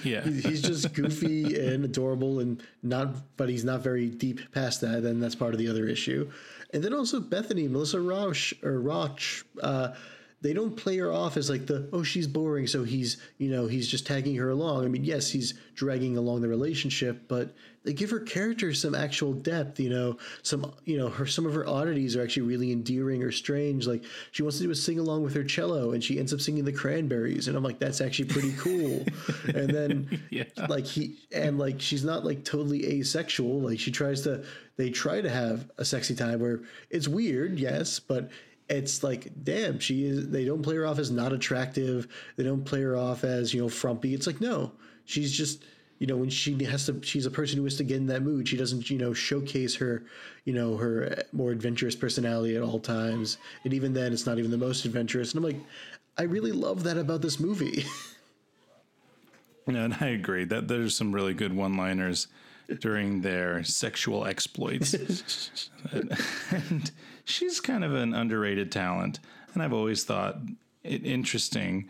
Yeah. 0.04 0.22
he's 0.22 0.60
just 0.60 0.92
goofy 0.92 1.58
and 1.58 1.84
adorable, 1.84 2.40
and 2.40 2.62
not, 2.82 3.36
but 3.36 3.48
he's 3.48 3.64
not 3.64 3.80
very 3.80 4.08
deep 4.10 4.52
past 4.52 4.80
that. 4.82 5.04
And 5.04 5.22
that's 5.22 5.34
part 5.34 5.54
of 5.54 5.58
the 5.58 5.68
other 5.68 5.86
issue. 5.86 6.30
And 6.74 6.82
then 6.82 6.92
also 6.92 7.20
Bethany, 7.20 7.68
Melissa 7.68 8.00
Rauch 8.00 8.52
or 8.64 8.80
Roch, 8.80 9.20
uh, 9.62 9.94
they 10.44 10.52
don't 10.52 10.76
play 10.76 10.98
her 10.98 11.10
off 11.10 11.38
as 11.38 11.48
like 11.48 11.66
the 11.66 11.88
oh 11.94 12.02
she's 12.02 12.26
boring, 12.26 12.66
so 12.66 12.84
he's 12.84 13.16
you 13.38 13.48
know 13.50 13.66
he's 13.66 13.88
just 13.88 14.06
tagging 14.06 14.36
her 14.36 14.50
along. 14.50 14.84
I 14.84 14.88
mean, 14.88 15.02
yes, 15.02 15.30
he's 15.30 15.54
dragging 15.74 16.18
along 16.18 16.42
the 16.42 16.48
relationship, 16.48 17.22
but 17.28 17.54
they 17.82 17.94
give 17.94 18.10
her 18.10 18.20
character 18.20 18.74
some 18.74 18.94
actual 18.94 19.32
depth. 19.32 19.80
You 19.80 19.88
know, 19.88 20.18
some 20.42 20.70
you 20.84 20.98
know 20.98 21.08
her 21.08 21.24
some 21.24 21.46
of 21.46 21.54
her 21.54 21.66
oddities 21.66 22.14
are 22.14 22.22
actually 22.22 22.42
really 22.46 22.72
endearing 22.72 23.22
or 23.22 23.32
strange. 23.32 23.86
Like 23.86 24.04
she 24.32 24.42
wants 24.42 24.58
to 24.58 24.64
do 24.64 24.70
a 24.70 24.74
sing 24.74 24.98
along 24.98 25.22
with 25.22 25.34
her 25.34 25.44
cello, 25.44 25.92
and 25.92 26.04
she 26.04 26.18
ends 26.18 26.34
up 26.34 26.42
singing 26.42 26.66
the 26.66 26.72
Cranberries, 26.72 27.48
and 27.48 27.56
I'm 27.56 27.62
like 27.64 27.78
that's 27.78 28.02
actually 28.02 28.28
pretty 28.28 28.52
cool. 28.58 29.02
and 29.54 29.70
then 29.70 30.20
Yeah. 30.28 30.44
like 30.68 30.84
he 30.84 31.16
and 31.32 31.58
like 31.58 31.80
she's 31.80 32.04
not 32.04 32.22
like 32.26 32.44
totally 32.44 32.84
asexual. 33.00 33.62
Like 33.62 33.80
she 33.80 33.90
tries 33.90 34.20
to 34.24 34.44
they 34.76 34.90
try 34.90 35.22
to 35.22 35.30
have 35.30 35.70
a 35.78 35.86
sexy 35.86 36.14
time 36.14 36.40
where 36.40 36.60
it's 36.90 37.08
weird, 37.08 37.58
yes, 37.58 37.98
but 37.98 38.28
it's 38.68 39.02
like 39.02 39.30
damn 39.42 39.78
she 39.78 40.06
is 40.06 40.30
they 40.30 40.44
don't 40.44 40.62
play 40.62 40.76
her 40.76 40.86
off 40.86 40.98
as 40.98 41.10
not 41.10 41.32
attractive. 41.32 42.08
They 42.36 42.44
don't 42.44 42.64
play 42.64 42.82
her 42.82 42.96
off 42.96 43.24
as 43.24 43.52
you 43.52 43.62
know 43.62 43.68
frumpy. 43.68 44.14
It's 44.14 44.26
like 44.26 44.40
no 44.40 44.72
she's 45.04 45.32
just 45.32 45.64
you 45.98 46.06
know 46.06 46.16
when 46.16 46.30
she 46.30 46.62
has 46.64 46.86
to 46.86 47.00
she's 47.02 47.26
a 47.26 47.30
person 47.30 47.58
who 47.58 47.64
has 47.64 47.76
to 47.76 47.84
get 47.84 47.98
in 47.98 48.06
that 48.06 48.22
mood. 48.22 48.48
She 48.48 48.56
doesn't 48.56 48.88
you 48.90 48.98
know 48.98 49.12
showcase 49.12 49.74
her 49.76 50.04
you 50.44 50.52
know 50.54 50.76
her 50.76 51.22
more 51.32 51.50
adventurous 51.50 51.96
personality 51.96 52.56
at 52.56 52.62
all 52.62 52.80
times. 52.80 53.38
And 53.64 53.74
even 53.74 53.92
then 53.92 54.12
it's 54.12 54.26
not 54.26 54.38
even 54.38 54.50
the 54.50 54.58
most 54.58 54.84
adventurous. 54.84 55.34
And 55.34 55.44
i'm 55.44 55.52
like 55.52 55.62
i 56.16 56.22
really 56.22 56.52
love 56.52 56.84
that 56.84 56.96
about 56.96 57.22
this 57.22 57.40
movie 57.40 57.84
Yeah, 59.72 59.84
and 59.84 59.96
I 59.98 60.08
agree 60.08 60.44
that 60.44 60.68
there's 60.68 60.94
some 60.94 61.12
really 61.12 61.32
good 61.32 61.56
one-liners 61.56 62.26
during 62.80 63.22
their 63.22 63.64
sexual 63.64 64.26
exploits. 64.26 64.94
and 66.50 66.90
she's 67.24 67.60
kind 67.60 67.82
of 67.82 67.94
an 67.94 68.14
underrated 68.14 68.70
talent, 68.70 69.20
and 69.54 69.62
I've 69.62 69.72
always 69.72 70.04
thought 70.04 70.36
it 70.82 71.04
interesting. 71.06 71.88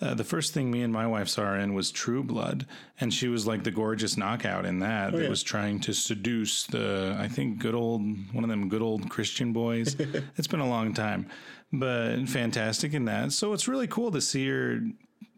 Uh, 0.00 0.12
the 0.12 0.24
first 0.24 0.52
thing 0.52 0.70
me 0.70 0.82
and 0.82 0.92
my 0.92 1.06
wife 1.06 1.28
saw 1.28 1.44
her 1.44 1.56
in 1.56 1.72
was 1.72 1.90
True 1.90 2.22
Blood, 2.22 2.66
and 3.00 3.12
she 3.12 3.28
was 3.28 3.46
like 3.46 3.64
the 3.64 3.70
gorgeous 3.70 4.18
knockout 4.18 4.66
in 4.66 4.80
that. 4.80 5.12
that 5.12 5.22
yeah. 5.22 5.28
was 5.28 5.42
trying 5.42 5.80
to 5.80 5.94
seduce 5.94 6.66
the, 6.66 7.16
I 7.18 7.28
think, 7.28 7.58
good 7.58 7.74
old 7.74 8.02
one 8.34 8.44
of 8.44 8.50
them 8.50 8.68
good 8.68 8.82
old 8.82 9.08
Christian 9.08 9.54
boys. 9.54 9.96
it's 10.36 10.46
been 10.46 10.60
a 10.60 10.68
long 10.68 10.92
time, 10.92 11.28
but 11.72 12.26
fantastic 12.26 12.92
in 12.92 13.06
that. 13.06 13.32
So 13.32 13.54
it's 13.54 13.68
really 13.68 13.86
cool 13.86 14.10
to 14.10 14.20
see 14.20 14.46
her 14.48 14.80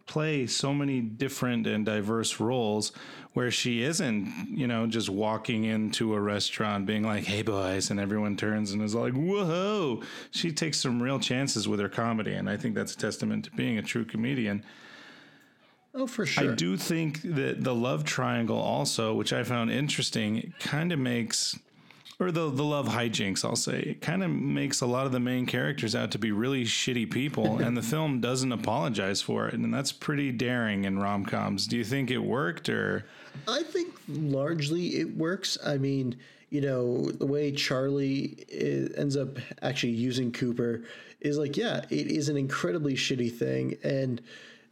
play 0.09 0.47
so 0.47 0.75
many 0.75 1.01
different 1.01 1.67
and 1.67 1.87
diverse 1.87 2.41
roles 2.41 2.93
where 3.35 3.51
she 3.51 3.83
isn't, 3.83 4.49
you 4.51 4.67
know, 4.67 4.87
just 4.87 5.09
walking 5.09 5.65
into 5.65 6.15
a 6.15 6.21
restaurant 6.21 6.87
being 6.87 7.05
like, 7.05 7.25
hey, 7.25 7.43
boys, 7.43 7.91
and 7.91 8.01
everyone 8.01 8.37
turns 8.37 8.73
and 8.73 8.83
is 8.83 8.95
like, 8.95 9.13
whoa. 9.13 10.03
She 10.33 10.51
takes 10.51 10.79
some 10.81 11.01
real 11.01 11.21
chances 11.21 11.69
with 11.69 11.79
her 11.79 11.89
comedy. 11.89 12.33
And 12.33 12.51
I 12.51 12.57
think 12.57 12.75
that's 12.75 12.95
a 12.95 12.99
testament 12.99 13.45
to 13.45 13.51
being 13.53 13.79
a 13.79 13.83
true 13.83 14.05
comedian. 14.05 14.65
oh 15.95 16.07
for 16.07 16.27
sure 16.27 16.51
I 16.51 16.55
do 16.55 16.77
think 16.77 17.23
that 17.23 17.63
the 17.63 17.75
love 17.75 18.05
triangle 18.05 18.59
also, 18.59 19.15
which 19.15 19.33
I 19.33 19.45
found 19.45 19.71
interesting, 19.71 20.53
kind 20.59 20.91
of 20.91 20.99
makes 20.99 21.57
or 22.21 22.33
the 22.33 22.51
the 22.51 22.65
love 22.65 22.89
hijinks, 22.89 23.45
I'll 23.45 23.57
say, 23.57 23.81
it 23.81 24.01
kind 24.01 24.23
of 24.23 24.31
makes 24.31 24.81
a 24.81 24.87
lot 24.87 25.07
of 25.07 25.13
the 25.13 25.21
main 25.21 25.47
characters 25.47 25.95
out 25.95 26.11
to 26.13 26.19
be 26.19 26.33
really 26.33 26.65
shitty 26.65 27.11
people, 27.11 27.59
and 27.59 27.77
the 27.77 27.83
film 27.95 28.21
doesn't 28.21 28.53
apologize 28.53 29.23
for 29.23 29.49
it, 29.49 29.55
and 29.55 29.73
that's 29.73 29.93
pretty 29.93 30.33
daring 30.33 30.85
in 30.85 30.99
rom 30.99 31.25
coms. 31.25 31.67
Do 31.67 31.77
you 31.77 31.85
think 31.85 32.11
it 32.11 32.19
worked, 32.19 32.69
or 32.69 33.07
I 33.47 33.63
think 33.63 33.95
largely 34.09 34.97
it 34.99 35.17
works. 35.17 35.59
I 35.65 35.79
mean, 35.79 36.17
you 36.51 36.61
know, 36.61 37.11
the 37.11 37.27
way 37.27 37.53
Charlie 37.53 38.45
i 38.53 38.99
ends 38.99 39.17
up 39.17 39.39
actually 39.63 39.93
using 39.93 40.33
Cooper 40.33 40.83
is 41.21 41.39
like, 41.39 41.57
yeah, 41.57 41.85
it 41.91 42.07
is 42.07 42.29
an 42.29 42.37
incredibly 42.37 42.95
shitty 42.95 43.33
thing. 43.33 43.77
And 43.83 44.23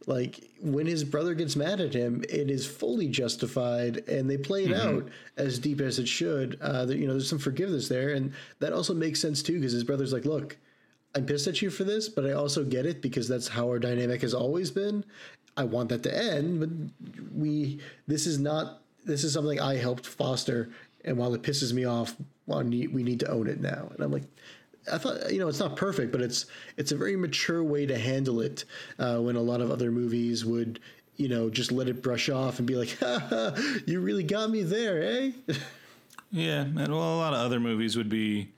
like 0.07 0.39
when 0.61 0.87
his 0.87 1.03
brother 1.03 1.33
gets 1.33 1.55
mad 1.57 1.81
at 1.81 1.93
him, 1.93 2.23
it 2.29 2.49
is 2.49 2.65
fully 2.65 3.09
justified 3.09 3.97
and 4.07 4.29
they 4.29 4.37
play 4.37 4.63
it 4.63 4.73
out 4.73 5.09
as 5.35 5.59
deep 5.59 5.81
as 5.81 5.99
it 5.99 6.07
should. 6.07 6.57
Uh, 6.61 6.87
you 6.89 7.05
know, 7.05 7.13
there's 7.13 7.29
some 7.29 7.37
forgiveness 7.37 7.89
there. 7.89 8.11
And 8.11 8.31
that 8.59 8.71
also 8.71 8.93
makes 8.93 9.19
sense 9.19 9.43
too, 9.43 9.55
because 9.55 9.73
his 9.73 9.83
brother's 9.83 10.13
like, 10.13 10.23
look, 10.23 10.57
I'm 11.13 11.25
pissed 11.25 11.47
at 11.47 11.61
you 11.61 11.69
for 11.69 11.83
this, 11.83 12.07
but 12.07 12.25
I 12.25 12.31
also 12.31 12.63
get 12.63 12.85
it 12.85 13.01
because 13.01 13.27
that's 13.27 13.49
how 13.49 13.67
our 13.67 13.79
dynamic 13.79 14.21
has 14.21 14.33
always 14.33 14.71
been. 14.71 15.03
I 15.57 15.65
want 15.65 15.89
that 15.89 16.03
to 16.03 16.17
end, 16.17 16.59
but 16.59 16.69
we 17.35 17.79
this 18.05 18.27
is 18.27 18.39
not 18.39 18.83
this 19.03 19.23
is 19.23 19.33
something 19.33 19.59
I 19.59 19.75
helped 19.75 20.05
foster, 20.05 20.69
and 21.03 21.17
while 21.17 21.33
it 21.33 21.41
pisses 21.41 21.73
me 21.73 21.85
off, 21.85 22.15
well, 22.45 22.63
we 22.63 22.87
need 22.87 23.19
to 23.21 23.31
own 23.31 23.47
it 23.47 23.59
now. 23.59 23.89
And 23.93 24.03
I'm 24.03 24.11
like, 24.11 24.25
I 24.91 24.97
thought 24.97 25.31
you 25.31 25.39
know 25.39 25.47
it's 25.47 25.59
not 25.59 25.75
perfect, 25.75 26.11
but 26.11 26.21
it's 26.21 26.45
it's 26.77 26.91
a 26.91 26.95
very 26.95 27.15
mature 27.15 27.63
way 27.63 27.85
to 27.85 27.97
handle 27.97 28.41
it. 28.41 28.65
Uh, 28.99 29.17
when 29.17 29.35
a 29.35 29.41
lot 29.41 29.61
of 29.61 29.71
other 29.71 29.91
movies 29.91 30.45
would 30.45 30.79
you 31.15 31.27
know 31.27 31.49
just 31.49 31.71
let 31.71 31.87
it 31.87 32.01
brush 32.01 32.29
off 32.29 32.59
and 32.59 32.67
be 32.67 32.75
like, 32.75 32.97
you 33.85 33.99
really 33.99 34.23
got 34.23 34.49
me 34.49 34.63
there, 34.63 35.03
eh? 35.03 35.31
yeah? 36.31 36.61
And 36.61 36.75
well, 36.77 37.15
a 37.15 37.19
lot 37.19 37.33
of 37.33 37.39
other 37.39 37.59
movies 37.59 37.97
would 37.97 38.09
be, 38.09 38.49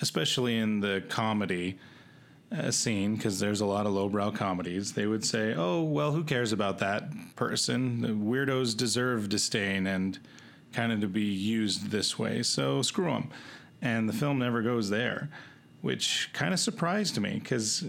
especially 0.00 0.56
in 0.56 0.80
the 0.80 1.02
comedy. 1.08 1.78
Uh, 2.52 2.68
scene 2.68 3.14
because 3.14 3.38
there's 3.38 3.60
a 3.60 3.64
lot 3.64 3.86
of 3.86 3.92
lowbrow 3.92 4.32
comedies. 4.32 4.94
They 4.94 5.06
would 5.06 5.24
say, 5.24 5.54
"Oh, 5.56 5.84
well, 5.84 6.10
who 6.10 6.24
cares 6.24 6.50
about 6.50 6.78
that 6.80 7.04
person? 7.36 8.00
The 8.00 8.08
weirdos 8.08 8.76
deserve 8.76 9.28
disdain 9.28 9.86
and 9.86 10.18
kind 10.72 10.90
of 10.90 11.00
to 11.02 11.06
be 11.06 11.22
used 11.22 11.92
this 11.92 12.18
way. 12.18 12.42
So 12.42 12.82
screw 12.82 13.04
them." 13.04 13.30
And 13.80 14.08
the 14.08 14.12
film 14.12 14.40
never 14.40 14.62
goes 14.62 14.90
there, 14.90 15.30
which 15.80 16.30
kind 16.32 16.52
of 16.52 16.60
surprised 16.60 17.18
me 17.20 17.38
because 17.38 17.80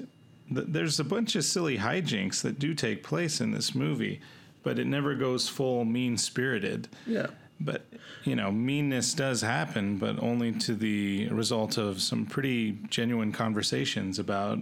th- 0.53 0.67
there's 0.67 1.00
a 1.00 1.03
bunch 1.03 1.36
of 1.36 1.43
silly 1.43 1.77
hijinks 1.77 2.41
that 2.41 2.60
do 2.60 2.74
take 2.74 3.03
place 3.03 3.41
in 3.41 3.51
this 3.51 3.74
movie, 3.75 4.21
but 4.63 4.79
it 4.79 4.86
never 4.86 5.15
goes 5.15 5.48
full 5.50 5.86
mean 5.86 6.17
spirited. 6.17 6.88
yeah. 7.05 7.27
But 7.63 7.86
you 8.24 8.36
know, 8.36 8.51
meanness 8.51 9.13
does 9.13 9.41
happen, 9.41 9.98
but 9.98 10.17
only 10.21 10.51
to 10.51 10.74
the 10.74 11.27
result 11.29 11.77
of 11.77 12.01
some 12.01 12.25
pretty 12.25 12.79
genuine 12.89 13.31
conversations 13.31 14.17
about 14.17 14.57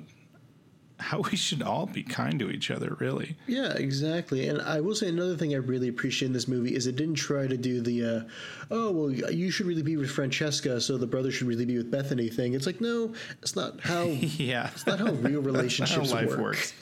how 0.99 1.21
we 1.31 1.37
should 1.37 1.61
all 1.61 1.85
be 1.85 2.03
kind 2.03 2.37
to 2.39 2.49
each 2.49 2.69
other. 2.69 2.95
Really, 2.99 3.35
Yeah, 3.47 3.73
exactly. 3.73 4.47
And 4.47 4.61
I 4.61 4.81
will 4.81 4.95
say 4.95 5.07
another 5.07 5.35
thing 5.35 5.53
I 5.53 5.57
really 5.57 5.87
appreciate 5.87 6.27
in 6.27 6.33
this 6.33 6.47
movie 6.47 6.75
is 6.75 6.87
it 6.87 6.95
didn't 6.95 7.15
try 7.15 7.47
to 7.47 7.57
do 7.57 7.81
the, 7.81 8.03
uh, 8.03 8.21
oh, 8.69 8.91
well, 8.91 9.11
you 9.11 9.49
should 9.49 9.65
really 9.65 9.81
be 9.81 9.97
with 9.97 10.11
Francesca, 10.11 10.79
so 10.81 10.97
the 10.97 11.07
brother 11.07 11.31
should 11.31 11.47
really 11.47 11.65
be 11.65 11.77
with 11.77 11.89
Bethany 11.89 12.29
thing. 12.29 12.53
It's 12.53 12.65
like, 12.65 12.81
no, 12.81 13.13
it's 13.41 13.55
not 13.55 13.79
how, 13.79 14.03
yeah, 14.09 14.69
it's 14.73 14.85
not 14.85 14.99
how 14.99 15.11
real 15.13 15.41
relationships 15.41 16.11
how 16.11 16.17
life 16.17 16.29
work. 16.29 16.39
works. 16.39 16.73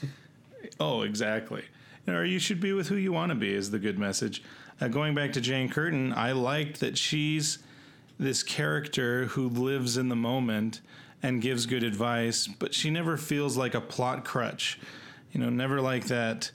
Oh, 0.80 1.02
exactly. 1.02 1.64
Or 2.06 2.24
you 2.24 2.38
should 2.38 2.60
be 2.60 2.72
with 2.72 2.88
who 2.88 2.96
you 2.96 3.12
want 3.12 3.30
to 3.30 3.36
be 3.36 3.52
is 3.52 3.70
the 3.70 3.78
good 3.78 3.98
message. 3.98 4.42
Uh, 4.80 4.88
going 4.88 5.14
back 5.14 5.32
to 5.34 5.40
Jane 5.40 5.68
Curtin, 5.68 6.12
I 6.12 6.32
liked 6.32 6.80
that 6.80 6.96
she's 6.96 7.58
this 8.18 8.42
character 8.42 9.26
who 9.26 9.48
lives 9.48 9.96
in 9.96 10.08
the 10.08 10.16
moment 10.16 10.80
and 11.22 11.42
gives 11.42 11.66
good 11.66 11.82
advice, 11.82 12.46
but 12.46 12.74
she 12.74 12.90
never 12.90 13.16
feels 13.16 13.56
like 13.56 13.74
a 13.74 13.80
plot 13.80 14.24
crutch. 14.24 14.78
You 15.32 15.40
know, 15.40 15.50
never 15.50 15.80
like 15.80 16.06
that 16.06 16.50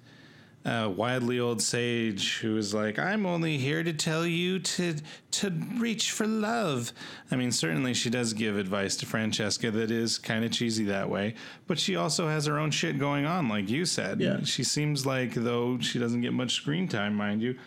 uh, 0.66 0.92
wildly 0.96 1.40
old 1.40 1.62
sage 1.62 2.40
who 2.40 2.58
is 2.58 2.74
like, 2.74 2.98
"I'm 2.98 3.26
only 3.26 3.58
here 3.58 3.84
to 3.84 3.94
tell 3.94 4.26
you 4.26 4.60
to 4.60 4.96
to 5.32 5.50
reach 5.78 6.12
for 6.12 6.26
love." 6.26 6.94
I 7.30 7.36
mean, 7.36 7.52
certainly 7.52 7.94
she 7.94 8.10
does 8.10 8.34
give 8.34 8.58
advice 8.58 8.96
to 8.98 9.06
Francesca 9.06 9.72
that 9.72 9.92
is 9.92 10.18
kind 10.18 10.46
of 10.46 10.52
cheesy 10.52 10.86
that 10.86 11.10
way, 11.10 11.36
but 11.68 11.78
she 11.78 11.96
also 11.96 12.28
has 12.28 12.46
her 12.46 12.58
own 12.58 12.72
shit 12.72 12.98
going 12.98 13.26
on, 13.26 13.50
like 13.50 13.70
you 13.70 13.86
said. 13.86 14.22
Yeah. 14.22 14.44
She 14.44 14.64
seems 14.64 15.06
like 15.06 15.34
though 15.34 15.80
she 15.80 16.00
doesn't 16.00 16.22
get 16.22 16.34
much 16.34 16.54
screen 16.54 16.88
time, 16.88 17.16
mind 17.16 17.42
you. 17.42 17.58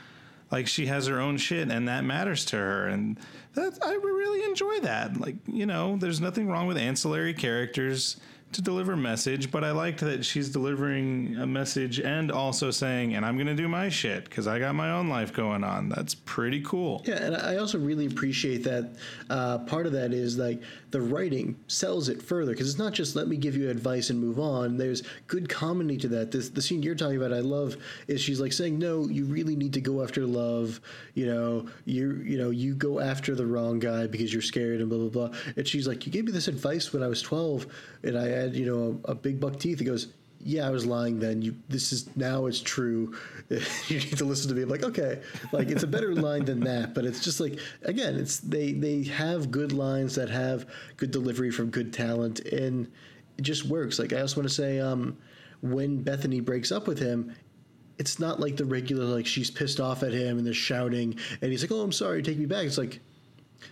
Like 0.50 0.69
she 0.69 0.87
has 0.87 1.07
her 1.07 1.21
own 1.21 1.38
shit, 1.38 1.71
and 1.71 1.88
that 1.88 2.05
matters 2.05 2.45
to 2.47 2.57
her, 2.57 2.87
and 2.87 3.19
that 3.55 3.79
I 3.83 3.95
really 3.95 4.45
enjoy 4.45 4.81
that. 4.81 5.21
Like 5.21 5.37
you 5.47 5.67
know, 5.67 5.97
there's 5.97 6.21
nothing 6.21 6.49
wrong 6.49 6.67
with 6.67 6.76
ancillary 6.76 7.35
characters 7.35 8.19
to 8.53 8.62
deliver 8.62 8.97
message, 8.97 9.50
but 9.50 9.65
I 9.65 9.73
liked 9.73 10.00
that 10.00 10.25
she's 10.25 10.49
delivering 10.49 11.37
a 11.37 11.47
message 11.47 12.00
and 12.00 12.31
also 12.31 12.71
saying, 12.71 13.15
and 13.15 13.25
I'm 13.26 13.37
going 13.37 13.49
to 13.49 13.55
do 13.55 13.69
my 13.69 13.88
shit 13.88 14.25
because 14.25 14.47
I 14.47 14.59
got 14.59 14.75
my 14.75 14.93
own 14.93 15.09
life 15.09 15.33
going 15.33 15.65
on. 15.65 15.88
That's 15.88 16.15
pretty 16.15 16.62
cool. 16.62 17.03
Yeah, 17.05 17.23
and 17.23 17.37
I 17.37 17.57
also 17.57 17.79
really 17.79 18.07
appreciate 18.07 18.65
that. 18.65 18.95
Uh, 19.29 19.59
part 19.59 19.87
of 19.87 19.93
that 19.93 20.12
is 20.12 20.38
like 20.38 20.62
the 20.91 21.00
writing 21.00 21.57
sells 21.67 22.09
it 22.09 22.23
further 22.23 22.53
because 22.53 22.69
it's 22.69 22.79
not 22.79 22.93
just 22.93 23.17
let 23.17 23.29
me 23.29 23.37
give 23.37 23.57
you 23.57 23.69
advice 23.69 24.11
and 24.11 24.19
move 24.19 24.38
on. 24.38 24.76
There's 24.79 25.03
good 25.26 25.49
comedy 25.49 25.97
to 25.99 26.09
that. 26.09 26.31
This, 26.31 26.49
the 26.49 26.62
scene 26.62 26.83
you're 26.83 26.95
talking 26.95 27.17
about, 27.17 27.33
I 27.33 27.41
love, 27.41 27.76
is 28.07 28.21
she's 28.21 28.41
like 28.41 28.53
saying, 28.53 28.79
no, 28.79 29.09
you 29.09 29.26
really 29.26 29.57
need 29.57 29.73
to 29.75 29.81
go 29.81 30.03
after 30.03 30.25
love. 30.25 30.81
You 31.15 31.26
know, 31.26 31.69
you 31.85 32.23
you 32.25 32.38
know, 32.38 32.50
you 32.50 32.75
go 32.75 33.00
after 33.00 33.35
the 33.35 33.47
wrong 33.47 33.79
guy 33.79 34.07
because 34.07 34.33
you're 34.33 34.41
scared 34.41 34.81
and 34.81 34.88
blah 34.88 34.99
blah 34.99 35.29
blah. 35.29 35.38
And 35.57 35.67
she's 35.67 35.87
like, 35.87 36.07
you 36.07 36.12
gave 36.12 36.25
me 36.25 36.33
this 36.33 36.49
advice 36.49 36.93
when 36.93 37.03
I 37.03 37.09
was 37.09 37.21
12 37.21 37.67
and 38.05 38.17
I 38.17 38.31
had 38.37 38.55
you 38.55 38.66
know 38.66 39.00
a, 39.05 39.12
a 39.12 39.14
big 39.14 39.40
buck 39.40 39.59
teeth. 39.59 39.78
He 39.78 39.85
goes, 39.85 40.09
yeah, 40.47 40.66
I 40.66 40.71
was 40.71 40.87
lying 40.87 41.19
then. 41.19 41.43
You, 41.43 41.57
this 41.69 41.93
is 41.93 42.14
now 42.16 42.47
it's 42.47 42.61
true. 42.61 43.16
you 43.50 43.99
need 43.99 44.16
to 44.19 44.25
listen 44.25 44.49
to 44.49 44.55
me. 44.55 44.62
I'm 44.62 44.69
like, 44.69 44.85
okay, 44.85 45.21
like 45.52 45.69
it's 45.69 45.83
a 45.83 45.88
better 45.88 46.14
line 46.28 46.45
than 46.45 46.61
that, 46.61 46.95
but 46.95 47.05
it's 47.05 47.23
just 47.23 47.40
like 47.40 47.59
again, 47.83 48.16
it's 48.16 48.38
they 48.38 48.73
they 48.73 49.02
have 49.05 49.50
good 49.50 49.73
lines 49.73 50.14
that 50.14 50.31
have 50.31 50.66
good 50.97 51.11
delivery 51.11 51.50
from 51.50 51.71
good 51.71 51.93
talent, 51.93 52.40
and 52.40 52.90
it 53.37 53.43
just 53.43 53.64
works. 53.64 53.99
Like 53.99 54.12
I 54.12 54.21
also 54.21 54.37
want 54.40 54.49
to 54.49 54.55
say, 54.55 54.78
um, 54.78 55.16
when 55.62 56.02
Bethany 56.02 56.38
breaks 56.38 56.71
up 56.71 56.87
with 56.87 57.00
him, 57.00 57.35
it's 57.99 58.21
not 58.21 58.38
like 58.38 58.57
the 58.57 58.64
regular 58.64 59.05
like 59.05 59.26
she's 59.26 59.50
pissed 59.50 59.81
off 59.81 60.05
at 60.05 60.12
him 60.12 60.38
and 60.38 60.47
they're 60.47 60.55
shouting, 60.55 61.19
and 61.43 61.50
he's 61.50 61.62
like, 61.62 61.73
oh, 61.73 61.81
I'm 61.81 61.93
sorry, 61.93 62.23
take 62.23 62.38
me 62.38 62.47
back. 62.47 62.66
It's 62.66 62.78
like, 62.78 63.00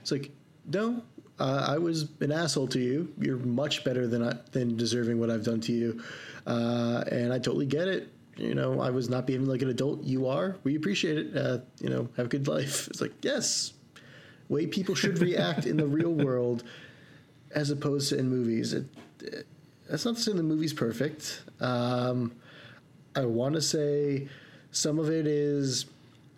it's 0.00 0.10
like, 0.10 0.32
no, 0.66 1.02
uh, 1.38 1.66
I 1.68 1.78
was 1.78 2.08
an 2.20 2.32
asshole 2.32 2.68
to 2.68 2.78
you. 2.78 3.12
You're 3.18 3.38
much 3.38 3.84
better 3.84 4.06
than 4.06 4.22
I, 4.22 4.36
than 4.52 4.76
deserving 4.76 5.18
what 5.18 5.30
I've 5.30 5.44
done 5.44 5.60
to 5.62 5.72
you, 5.72 6.02
uh, 6.46 7.04
and 7.10 7.32
I 7.32 7.38
totally 7.38 7.66
get 7.66 7.88
it. 7.88 8.08
You 8.36 8.54
know, 8.54 8.80
I 8.80 8.90
was 8.90 9.08
not 9.08 9.26
behaving 9.26 9.46
like 9.46 9.62
an 9.62 9.70
adult. 9.70 10.02
You 10.02 10.26
are. 10.26 10.56
We 10.64 10.76
appreciate 10.76 11.18
it. 11.18 11.36
Uh, 11.36 11.58
you 11.80 11.90
know, 11.90 12.08
have 12.16 12.26
a 12.26 12.28
good 12.28 12.48
life. 12.48 12.88
It's 12.90 13.00
like 13.00 13.12
yes, 13.22 13.72
way 14.48 14.66
people 14.66 14.94
should 14.94 15.18
react 15.18 15.66
in 15.66 15.76
the 15.76 15.86
real 15.86 16.12
world, 16.26 16.64
as 17.52 17.70
opposed 17.70 18.10
to 18.10 18.18
in 18.18 18.28
movies. 18.28 18.72
It, 18.72 18.86
it, 19.20 19.46
that's 19.88 20.04
not 20.04 20.16
to 20.16 20.22
say 20.22 20.32
the 20.32 20.42
movie's 20.42 20.72
perfect. 20.72 21.42
Um, 21.60 22.32
I 23.16 23.26
want 23.26 23.54
to 23.54 23.60
say 23.60 24.28
some 24.70 24.98
of 24.98 25.10
it 25.10 25.26
is 25.26 25.86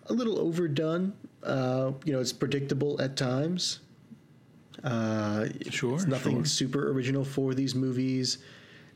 a 0.07 0.13
little 0.13 0.39
overdone. 0.39 1.15
Uh, 1.43 1.93
you 2.05 2.13
know, 2.13 2.21
it's 2.21 2.33
predictable 2.33 3.01
at 3.01 3.17
times. 3.17 3.81
Uh, 4.85 5.47
Sure, 5.71 5.95
it's 5.95 6.07
nothing 6.07 6.37
sure. 6.39 6.45
super 6.45 6.91
original 6.91 7.25
for 7.25 7.55
these 7.55 7.75
movies. 7.75 8.39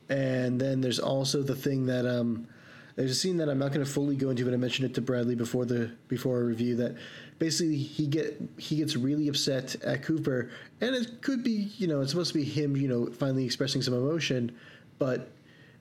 And 0.09 0.61
then 0.61 0.81
there's 0.81 0.99
also 0.99 1.43
the 1.43 1.55
thing 1.55 1.87
that 1.87 2.05
um, 2.05 2.49
there's 2.97 3.13
a 3.13 3.15
scene 3.15 3.37
that 3.39 3.49
I'm 3.49 3.59
not 3.59 3.73
going 3.73 3.85
to 3.85 3.91
fully 3.91 4.17
go 4.17 4.31
into, 4.31 4.45
but 4.45 4.53
I 4.53 4.57
mentioned 4.57 4.91
it 4.91 4.95
to 4.95 5.01
Bradley 5.01 5.35
before 5.35 5.65
the 5.65 5.93
before 6.09 6.37
our 6.37 6.45
review 6.45 6.77
that 6.77 6.97
basically 7.39 7.77
he 7.77 8.07
get 8.07 8.41
he 8.59 8.77
gets 8.77 8.97
really 8.97 9.29
upset 9.29 9.77
at 9.83 10.03
Cooper, 10.03 10.51
and 10.81 10.95
it 10.95 11.23
could 11.23 11.43
be 11.45 11.71
you 11.79 11.87
know 11.87 12.01
it's 12.01 12.11
supposed 12.11 12.33
to 12.33 12.39
be 12.39 12.45
him 12.45 12.77
you 12.77 12.89
know 12.89 13.07
finally 13.07 13.45
expressing 13.45 13.83
some 13.83 13.95
emotion, 13.95 14.55
but 14.99 15.31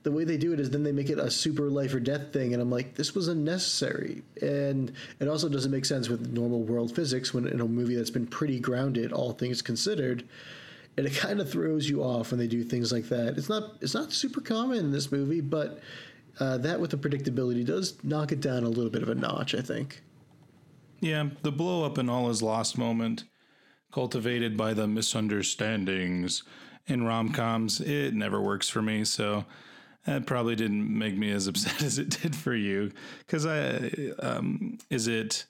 the 0.04 0.12
way 0.12 0.24
they 0.24 0.38
do 0.38 0.54
it 0.54 0.60
is 0.60 0.70
then 0.70 0.84
they 0.84 0.92
make 0.92 1.10
it 1.10 1.20
a 1.20 1.30
super 1.30 1.70
life 1.70 1.94
or 1.94 2.00
death 2.00 2.32
thing 2.32 2.54
and 2.54 2.62
i'm 2.62 2.70
like 2.72 2.96
this 2.96 3.14
was 3.14 3.28
unnecessary 3.28 4.22
and 4.42 4.94
it 5.20 5.28
also 5.28 5.50
doesn't 5.50 5.72
make 5.72 5.86
sense 5.86 6.10
with 6.10 6.32
normal 6.32 6.64
world 6.64 6.96
physics 6.96 7.34
when 7.34 7.48
in 7.48 7.60
a 7.60 7.66
movie 7.66 7.96
that's 7.96 8.10
been 8.10 8.28
pretty 8.28 8.60
grounded 8.60 9.12
all 9.12 9.34
things 9.34 9.62
considered 9.62 10.24
and 10.98 11.06
it 11.06 11.16
kind 11.16 11.40
of 11.40 11.50
throws 11.50 11.90
you 11.90 12.02
off 12.04 12.32
when 12.32 12.40
they 12.40 12.48
do 12.48 12.64
things 12.64 12.92
like 12.92 13.06
that 13.10 13.38
it's 13.38 13.50
not 13.50 13.74
it's 13.82 13.94
not 13.94 14.12
super 14.12 14.42
common 14.42 14.78
in 14.78 14.92
this 14.92 15.12
movie 15.12 15.42
but 15.42 15.80
uh, 16.40 16.58
that 16.58 16.80
with 16.80 16.92
the 16.92 16.98
predictability 16.98 17.66
does 17.66 18.02
knock 18.04 18.32
it 18.32 18.40
down 18.40 18.64
a 18.64 18.70
little 18.70 18.90
bit 18.92 19.04
of 19.04 19.10
a 19.10 19.16
notch 19.16 19.54
i 19.54 19.62
think 19.62 20.02
Yeah, 21.02 21.30
the 21.44 21.52
blow 21.52 21.86
up 21.86 21.98
and 21.98 22.10
all 22.10 22.30
is 22.30 22.42
lost 22.42 22.78
moment, 22.78 23.24
cultivated 23.92 24.56
by 24.58 24.74
the 24.74 24.88
misunderstandings 24.88 26.44
in 26.88 27.04
rom 27.06 27.32
coms, 27.32 27.80
it 27.80 28.14
never 28.14 28.42
works 28.42 28.68
for 28.68 28.82
me. 28.82 29.06
So 29.06 29.46
that 30.10 30.26
probably 30.26 30.56
didn't 30.56 30.98
make 30.98 31.16
me 31.16 31.32
as 31.32 31.48
upset 31.52 31.82
as 31.84 32.00
it 32.00 32.10
did 32.22 32.36
for 32.36 32.56
you. 32.56 32.92
Because 33.20 33.46
I, 33.46 33.92
um, 34.20 34.78
is 34.90 35.08
it 35.08 35.46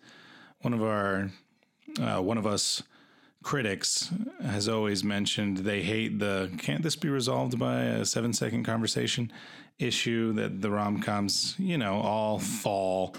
one 0.62 0.74
of 0.74 0.84
our, 0.84 1.32
uh, 2.00 2.22
one 2.22 2.38
of 2.38 2.46
us 2.46 2.84
critics 3.42 4.12
has 4.44 4.68
always 4.68 5.02
mentioned 5.02 5.60
they 5.60 5.82
hate 5.82 6.20
the 6.20 6.52
can't 6.58 6.84
this 6.84 6.98
be 6.98 7.08
resolved 7.08 7.58
by 7.58 7.84
a 7.84 8.04
seven 8.04 8.34
second 8.34 8.66
conversation 8.66 9.32
issue 9.78 10.34
that 10.34 10.62
the 10.62 10.70
rom 10.70 11.02
coms, 11.02 11.56
you 11.58 11.78
know, 11.78 12.02
all 12.02 12.38
fall 12.38 13.16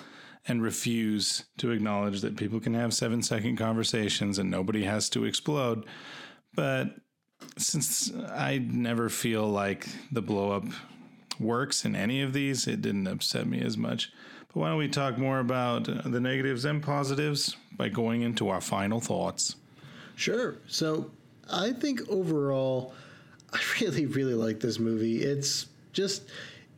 and 0.47 0.63
refuse 0.63 1.45
to 1.57 1.71
acknowledge 1.71 2.21
that 2.21 2.37
people 2.37 2.61
can 2.61 2.75
have 2.75 2.93
seven 2.93 3.23
second 3.23 3.57
conversations 3.57 4.39
and 4.39 4.51
nobody 4.51 4.85
has 4.85 5.09
to 5.09 5.25
explode. 5.25 5.87
But 6.55 6.97
since 7.57 8.13
I 8.29 8.59
never 8.59 9.09
feel 9.09 9.49
like 9.49 9.87
the 10.13 10.21
blow 10.21 10.53
up 10.53 10.65
works 11.41 11.85
in 11.85 11.97
any 11.97 12.23
of 12.23 12.33
these, 12.33 12.67
it 12.67 12.83
didn't 12.83 13.07
upset 13.07 13.47
me 13.47 13.61
as 13.61 13.77
much. 13.77 14.13
But 14.49 14.61
why 14.61 14.69
don't 14.69 14.79
we 14.79 14.89
talk 14.89 15.19
more 15.19 15.39
about 15.39 15.89
uh, 15.89 16.03
the 16.05 16.21
negatives 16.21 16.65
and 16.65 16.83
positives 16.83 17.57
by 17.77 17.89
going 17.89 18.23
into 18.23 18.49
our 18.49 18.61
final 18.61 19.01
thoughts? 19.01 19.57
Sure. 20.17 20.57
So 20.67 21.11
I 21.51 21.73
think 21.73 22.09
overall, 22.09 22.95
I 23.53 23.61
really, 23.81 24.07
really 24.07 24.35
like 24.35 24.61
this 24.61 24.79
movie. 24.79 25.23
It's 25.23 25.67
just, 25.93 26.29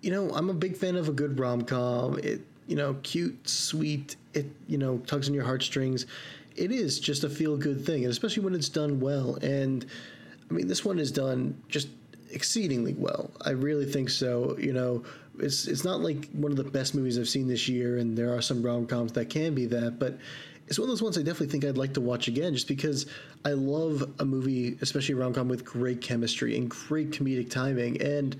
you 0.01 0.11
know, 0.11 0.31
I'm 0.31 0.51
a 0.51 0.55
big 0.55 0.77
fan 0.77 0.97
of 0.97 1.09
a 1.09 1.13
good 1.13 1.39
rom 1.39 1.63
com. 1.63 2.19
It, 2.19 2.43
you 2.67 2.77
know, 2.77 2.97
cute, 3.03 3.49
sweet. 3.49 4.17
It, 4.35 4.47
you 4.67 4.79
know, 4.79 4.99
tugs 4.99 5.29
on 5.29 5.35
your 5.35 5.45
heartstrings. 5.45 6.07
It 6.55 6.71
is 6.71 7.01
just 7.01 7.25
a 7.25 7.31
feel 7.31 7.57
good 7.57 7.85
thing, 7.85 8.05
and 8.05 8.11
especially 8.11 8.43
when 8.43 8.55
it's 8.55 8.69
done 8.69 9.01
well. 9.01 9.37
And 9.37 9.87
I 10.51 10.55
mean, 10.55 10.69
this 10.69 10.85
one 10.85 10.99
is 10.99 11.11
done 11.11 11.61
just 11.69 11.89
exceedingly 12.33 12.95
well. 12.95 13.31
I 13.43 13.51
really 13.51 13.87
think 13.87 14.11
so. 14.11 14.57
You 14.59 14.73
know, 14.73 15.05
it's 15.39 15.67
it's 15.67 15.85
not 15.85 16.01
like 16.01 16.31
one 16.33 16.51
of 16.51 16.57
the 16.57 16.65
best 16.65 16.95
movies 16.95 17.19
I've 17.19 17.29
seen 17.29 17.49
this 17.49 17.69
year, 17.69 17.99
and 17.99 18.17
there 18.17 18.35
are 18.35 18.43
some 18.43 18.63
rom 18.63 18.87
coms 18.87 19.13
that 19.13 19.31
can 19.31 19.55
be 19.55 19.67
that, 19.67 19.99
but 19.99 20.19
it's 20.69 20.79
one 20.79 20.85
of 20.85 20.91
those 20.91 21.03
ones 21.03 21.19
I 21.19 21.23
definitely 21.23 21.49
think 21.49 21.65
I'd 21.65 21.77
like 21.77 21.95
to 21.95 22.01
watch 22.01 22.29
again, 22.29 22.55
just 22.55 22.69
because 22.69 23.07
I 23.45 23.51
love 23.51 24.11
a 24.21 24.25
movie, 24.25 24.79
especially 24.81 25.15
a 25.15 25.19
rom 25.19 25.35
com 25.35 25.49
with 25.49 25.65
great 25.65 26.01
chemistry 26.01 26.57
and 26.57 26.71
great 26.71 27.11
comedic 27.11 27.51
timing, 27.51 28.01
and 28.01 28.37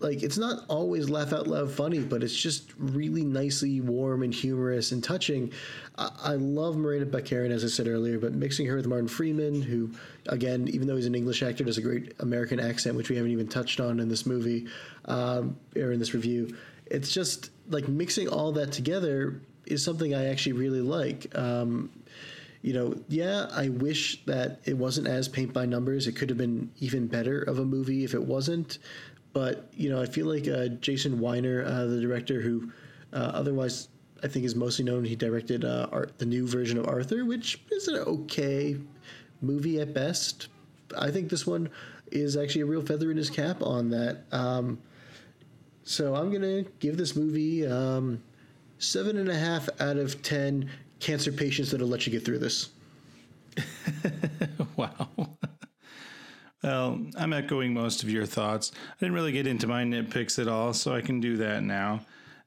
like 0.00 0.22
it's 0.22 0.38
not 0.38 0.64
always 0.68 1.10
laugh 1.10 1.32
out 1.32 1.46
loud 1.46 1.70
funny, 1.70 1.98
but 1.98 2.22
it's 2.22 2.36
just 2.36 2.72
really 2.78 3.24
nicely 3.24 3.80
warm 3.80 4.22
and 4.22 4.32
humorous 4.32 4.92
and 4.92 5.02
touching. 5.02 5.52
I, 5.96 6.10
I 6.22 6.34
love 6.34 6.76
Marina 6.76 7.06
Baccarin, 7.06 7.50
as 7.50 7.64
I 7.64 7.68
said 7.68 7.88
earlier, 7.88 8.18
but 8.18 8.32
mixing 8.32 8.66
her 8.66 8.76
with 8.76 8.86
Martin 8.86 9.08
Freeman, 9.08 9.60
who, 9.60 9.90
again, 10.26 10.68
even 10.68 10.86
though 10.86 10.96
he's 10.96 11.06
an 11.06 11.14
English 11.14 11.42
actor, 11.42 11.64
does 11.64 11.78
a 11.78 11.82
great 11.82 12.14
American 12.20 12.60
accent, 12.60 12.96
which 12.96 13.10
we 13.10 13.16
haven't 13.16 13.32
even 13.32 13.48
touched 13.48 13.80
on 13.80 13.98
in 13.98 14.08
this 14.08 14.24
movie 14.24 14.66
um, 15.06 15.56
or 15.76 15.92
in 15.92 15.98
this 15.98 16.14
review. 16.14 16.56
It's 16.86 17.12
just 17.12 17.50
like 17.68 17.88
mixing 17.88 18.28
all 18.28 18.52
that 18.52 18.72
together 18.72 19.40
is 19.66 19.84
something 19.84 20.14
I 20.14 20.26
actually 20.26 20.52
really 20.52 20.80
like. 20.80 21.26
Um, 21.36 21.90
you 22.62 22.72
know, 22.72 22.94
yeah, 23.08 23.46
I 23.52 23.68
wish 23.68 24.24
that 24.26 24.60
it 24.64 24.76
wasn't 24.76 25.06
as 25.06 25.28
paint 25.28 25.52
by 25.52 25.64
numbers. 25.64 26.06
It 26.06 26.12
could 26.12 26.28
have 26.28 26.38
been 26.38 26.70
even 26.80 27.06
better 27.06 27.42
of 27.42 27.58
a 27.58 27.64
movie 27.64 28.04
if 28.04 28.14
it 28.14 28.22
wasn't. 28.22 28.78
But 29.38 29.68
you 29.72 29.88
know, 29.88 30.02
I 30.02 30.06
feel 30.06 30.26
like 30.26 30.48
uh, 30.48 30.66
Jason 30.80 31.20
Winer, 31.20 31.64
uh, 31.64 31.84
the 31.86 32.00
director 32.00 32.40
who 32.40 32.72
uh, 33.12 33.30
otherwise 33.34 33.86
I 34.20 34.26
think 34.26 34.44
is 34.44 34.56
mostly 34.56 34.84
known, 34.84 35.04
he 35.04 35.14
directed 35.14 35.64
uh, 35.64 35.86
Art, 35.92 36.18
the 36.18 36.26
new 36.26 36.44
version 36.44 36.76
of 36.76 36.88
Arthur, 36.88 37.24
which 37.24 37.60
is 37.70 37.86
an 37.86 37.98
okay 37.98 38.76
movie 39.40 39.80
at 39.80 39.94
best. 39.94 40.48
I 40.98 41.12
think 41.12 41.28
this 41.28 41.46
one 41.46 41.70
is 42.10 42.36
actually 42.36 42.62
a 42.62 42.66
real 42.66 42.82
feather 42.82 43.12
in 43.12 43.16
his 43.16 43.30
cap 43.30 43.62
on 43.62 43.90
that. 43.90 44.24
Um, 44.32 44.80
so 45.84 46.16
I'm 46.16 46.32
gonna 46.32 46.62
give 46.80 46.96
this 46.96 47.14
movie 47.14 47.64
um, 47.64 48.20
seven 48.80 49.18
and 49.18 49.28
a 49.28 49.38
half 49.38 49.68
out 49.78 49.98
of 49.98 50.20
ten 50.20 50.68
cancer 50.98 51.30
patients 51.30 51.70
that'll 51.70 51.86
let 51.86 52.08
you 52.08 52.10
get 52.10 52.24
through 52.24 52.40
this. 52.40 52.70
wow. 54.76 55.07
Well, 56.62 57.00
I'm 57.16 57.32
echoing 57.32 57.72
most 57.72 58.02
of 58.02 58.10
your 58.10 58.26
thoughts. 58.26 58.72
I 58.74 58.94
didn't 58.98 59.14
really 59.14 59.32
get 59.32 59.46
into 59.46 59.66
my 59.66 59.84
nitpicks 59.84 60.38
at 60.40 60.48
all, 60.48 60.72
so 60.72 60.94
I 60.94 61.00
can 61.00 61.20
do 61.20 61.36
that 61.36 61.62
now. 61.62 62.00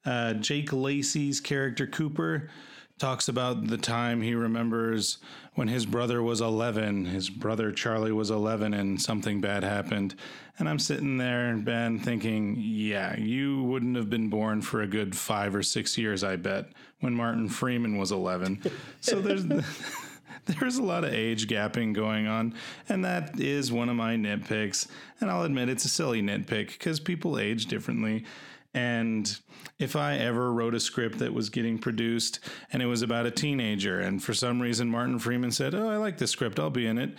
Uh, 0.06 0.34
Jake 0.34 0.74
Lacy's 0.74 1.40
character 1.40 1.88
Cooper 1.88 2.50
talks 2.98 3.28
about 3.28 3.68
the 3.68 3.78
time 3.78 4.22
he 4.22 4.36
remembers 4.36 5.18
when 5.56 5.68
his 5.68 5.86
brother 5.86 6.22
was 6.22 6.40
11. 6.40 7.06
His 7.06 7.30
brother 7.30 7.72
Charlie 7.72 8.12
was 8.12 8.30
11 8.30 8.74
and 8.74 9.02
something 9.02 9.42
bad 9.42 9.64
happened. 9.64 10.16
And 10.60 10.70
I'm 10.70 10.78
sitting 10.78 11.18
there, 11.18 11.56
Ben, 11.58 11.98
thinking, 12.00 12.56
yeah, 12.60 13.18
you 13.18 13.64
wouldn't 13.64 13.96
have 13.96 14.10
been 14.10 14.30
born 14.30 14.62
for 14.62 14.82
a 14.82 14.88
good 14.88 15.16
five 15.18 15.56
or 15.56 15.64
six 15.64 15.98
years, 15.98 16.24
I 16.24 16.36
bet, 16.36 16.68
when 17.00 17.16
Martin 17.16 17.50
Freeman 17.50 17.98
was 17.98 18.12
11. 18.12 18.62
So 19.00 19.20
there's. 19.20 19.46
there's 20.60 20.78
a 20.78 20.84
lot 20.84 21.04
of 21.04 21.14
age 21.14 21.48
gapping 21.48 21.94
going 21.94 22.28
on, 22.28 22.54
and 22.90 23.06
that 23.06 23.40
is 23.40 23.72
one 23.72 23.90
of 23.90 23.96
my 23.96 24.16
nitpicks. 24.16 24.88
And 25.20 25.30
I'll 25.30 25.44
admit 25.44 25.70
it's 25.70 25.86
a 25.86 25.90
silly 25.90 26.22
nitpick 26.22 26.68
because 26.74 27.00
people 27.00 27.38
age 27.40 27.68
differently. 27.68 28.26
And 28.74 29.38
if 29.80 29.96
I 29.96 30.18
ever 30.18 30.54
wrote 30.54 30.74
a 30.74 30.80
script 30.80 31.20
that 31.20 31.34
was 31.34 31.50
getting 31.50 31.78
produced 31.78 32.40
and 32.72 32.82
it 32.82 32.86
was 32.86 33.02
about 33.02 33.26
a 33.26 33.32
teenager, 33.32 34.00
and 34.00 34.24
for 34.24 34.34
some 34.34 34.62
reason 34.62 34.90
Martin 34.90 35.20
Freeman 35.20 35.52
said, 35.52 35.76
Oh, 35.76 35.90
I 35.90 35.98
like 35.98 36.18
this 36.18 36.32
script, 36.32 36.60
I'll 36.60 36.70
be 36.70 36.88
in 36.88 36.98
it, 36.98 37.10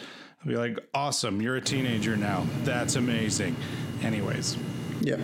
I'd 0.40 0.48
be 0.48 0.56
like, 0.56 0.78
Awesome, 0.94 1.42
you're 1.42 1.56
a 1.56 1.61
teenager 1.61 2.16
now. 2.16 2.46
That's 2.64 2.96
amazing. 2.96 3.54
Anyways, 4.02 4.56
Yeah. 5.02 5.18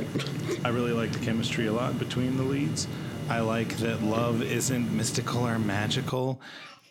I 0.65 0.69
really 0.69 0.93
like 0.93 1.13
the 1.13 1.25
chemistry 1.25 1.67
a 1.67 1.73
lot 1.73 1.99
between 1.99 2.37
the 2.37 2.43
leads. 2.43 2.87
I 3.31 3.41
like 3.41 3.77
that 3.79 4.03
love 4.03 4.43
isn't 4.43 4.95
mystical 4.95 5.47
or 5.47 5.59
magical. 5.59 6.41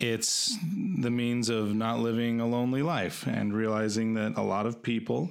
It's 0.00 0.56
the 0.98 1.10
means 1.10 1.48
of 1.48 1.74
not 1.74 1.98
living 1.98 2.40
a 2.40 2.46
lonely 2.46 2.82
life 2.82 3.26
and 3.26 3.52
realizing 3.52 4.14
that 4.14 4.36
a 4.36 4.42
lot 4.42 4.66
of 4.66 4.82
people, 4.82 5.30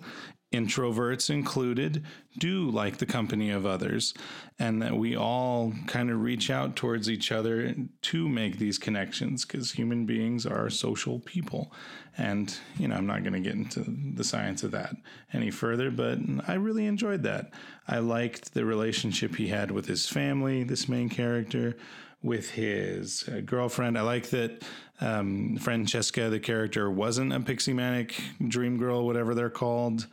introverts 0.53 1.29
included, 1.29 2.05
do 2.37 2.69
like 2.69 2.97
the 2.97 3.05
company 3.05 3.49
of 3.49 3.65
others, 3.65 4.13
and 4.59 4.81
that 4.81 4.95
we 4.95 5.15
all 5.15 5.73
kind 5.87 6.09
of 6.09 6.21
reach 6.21 6.49
out 6.49 6.75
towards 6.75 7.09
each 7.09 7.31
other 7.31 7.75
to 8.01 8.29
make 8.29 8.57
these 8.57 8.77
connections 8.77 9.45
because 9.45 9.71
human 9.71 10.05
beings 10.05 10.45
are 10.45 10.69
social 10.69 11.19
people. 11.19 11.71
And, 12.17 12.57
you 12.77 12.87
know, 12.87 12.95
I'm 12.95 13.05
not 13.05 13.23
going 13.23 13.33
to 13.33 13.39
get 13.39 13.55
into 13.55 13.85
the 14.15 14.23
science 14.23 14.63
of 14.63 14.71
that 14.71 14.95
any 15.33 15.51
further, 15.51 15.91
but 15.91 16.17
I 16.47 16.53
really 16.53 16.85
enjoyed 16.85 17.23
that. 17.23 17.51
I 17.87 17.99
liked 17.99 18.53
the 18.53 18.65
relationship 18.65 19.35
he 19.35 19.47
had 19.47 19.71
with 19.71 19.85
his 19.85 20.07
family, 20.07 20.63
this 20.63 20.89
main 20.89 21.09
character, 21.09 21.75
with 22.21 22.51
his 22.51 23.27
uh, 23.27 23.41
girlfriend. 23.41 23.97
I 23.97 24.01
like 24.01 24.29
that 24.29 24.63
um, 24.99 25.57
Francesca, 25.57 26.29
the 26.29 26.39
character, 26.39 26.89
wasn't 26.89 27.33
a 27.33 27.39
pixie 27.39 27.73
manic 27.73 28.21
dream 28.47 28.77
girl, 28.77 29.05
whatever 29.05 29.35
they're 29.35 29.49
called. 29.49 30.07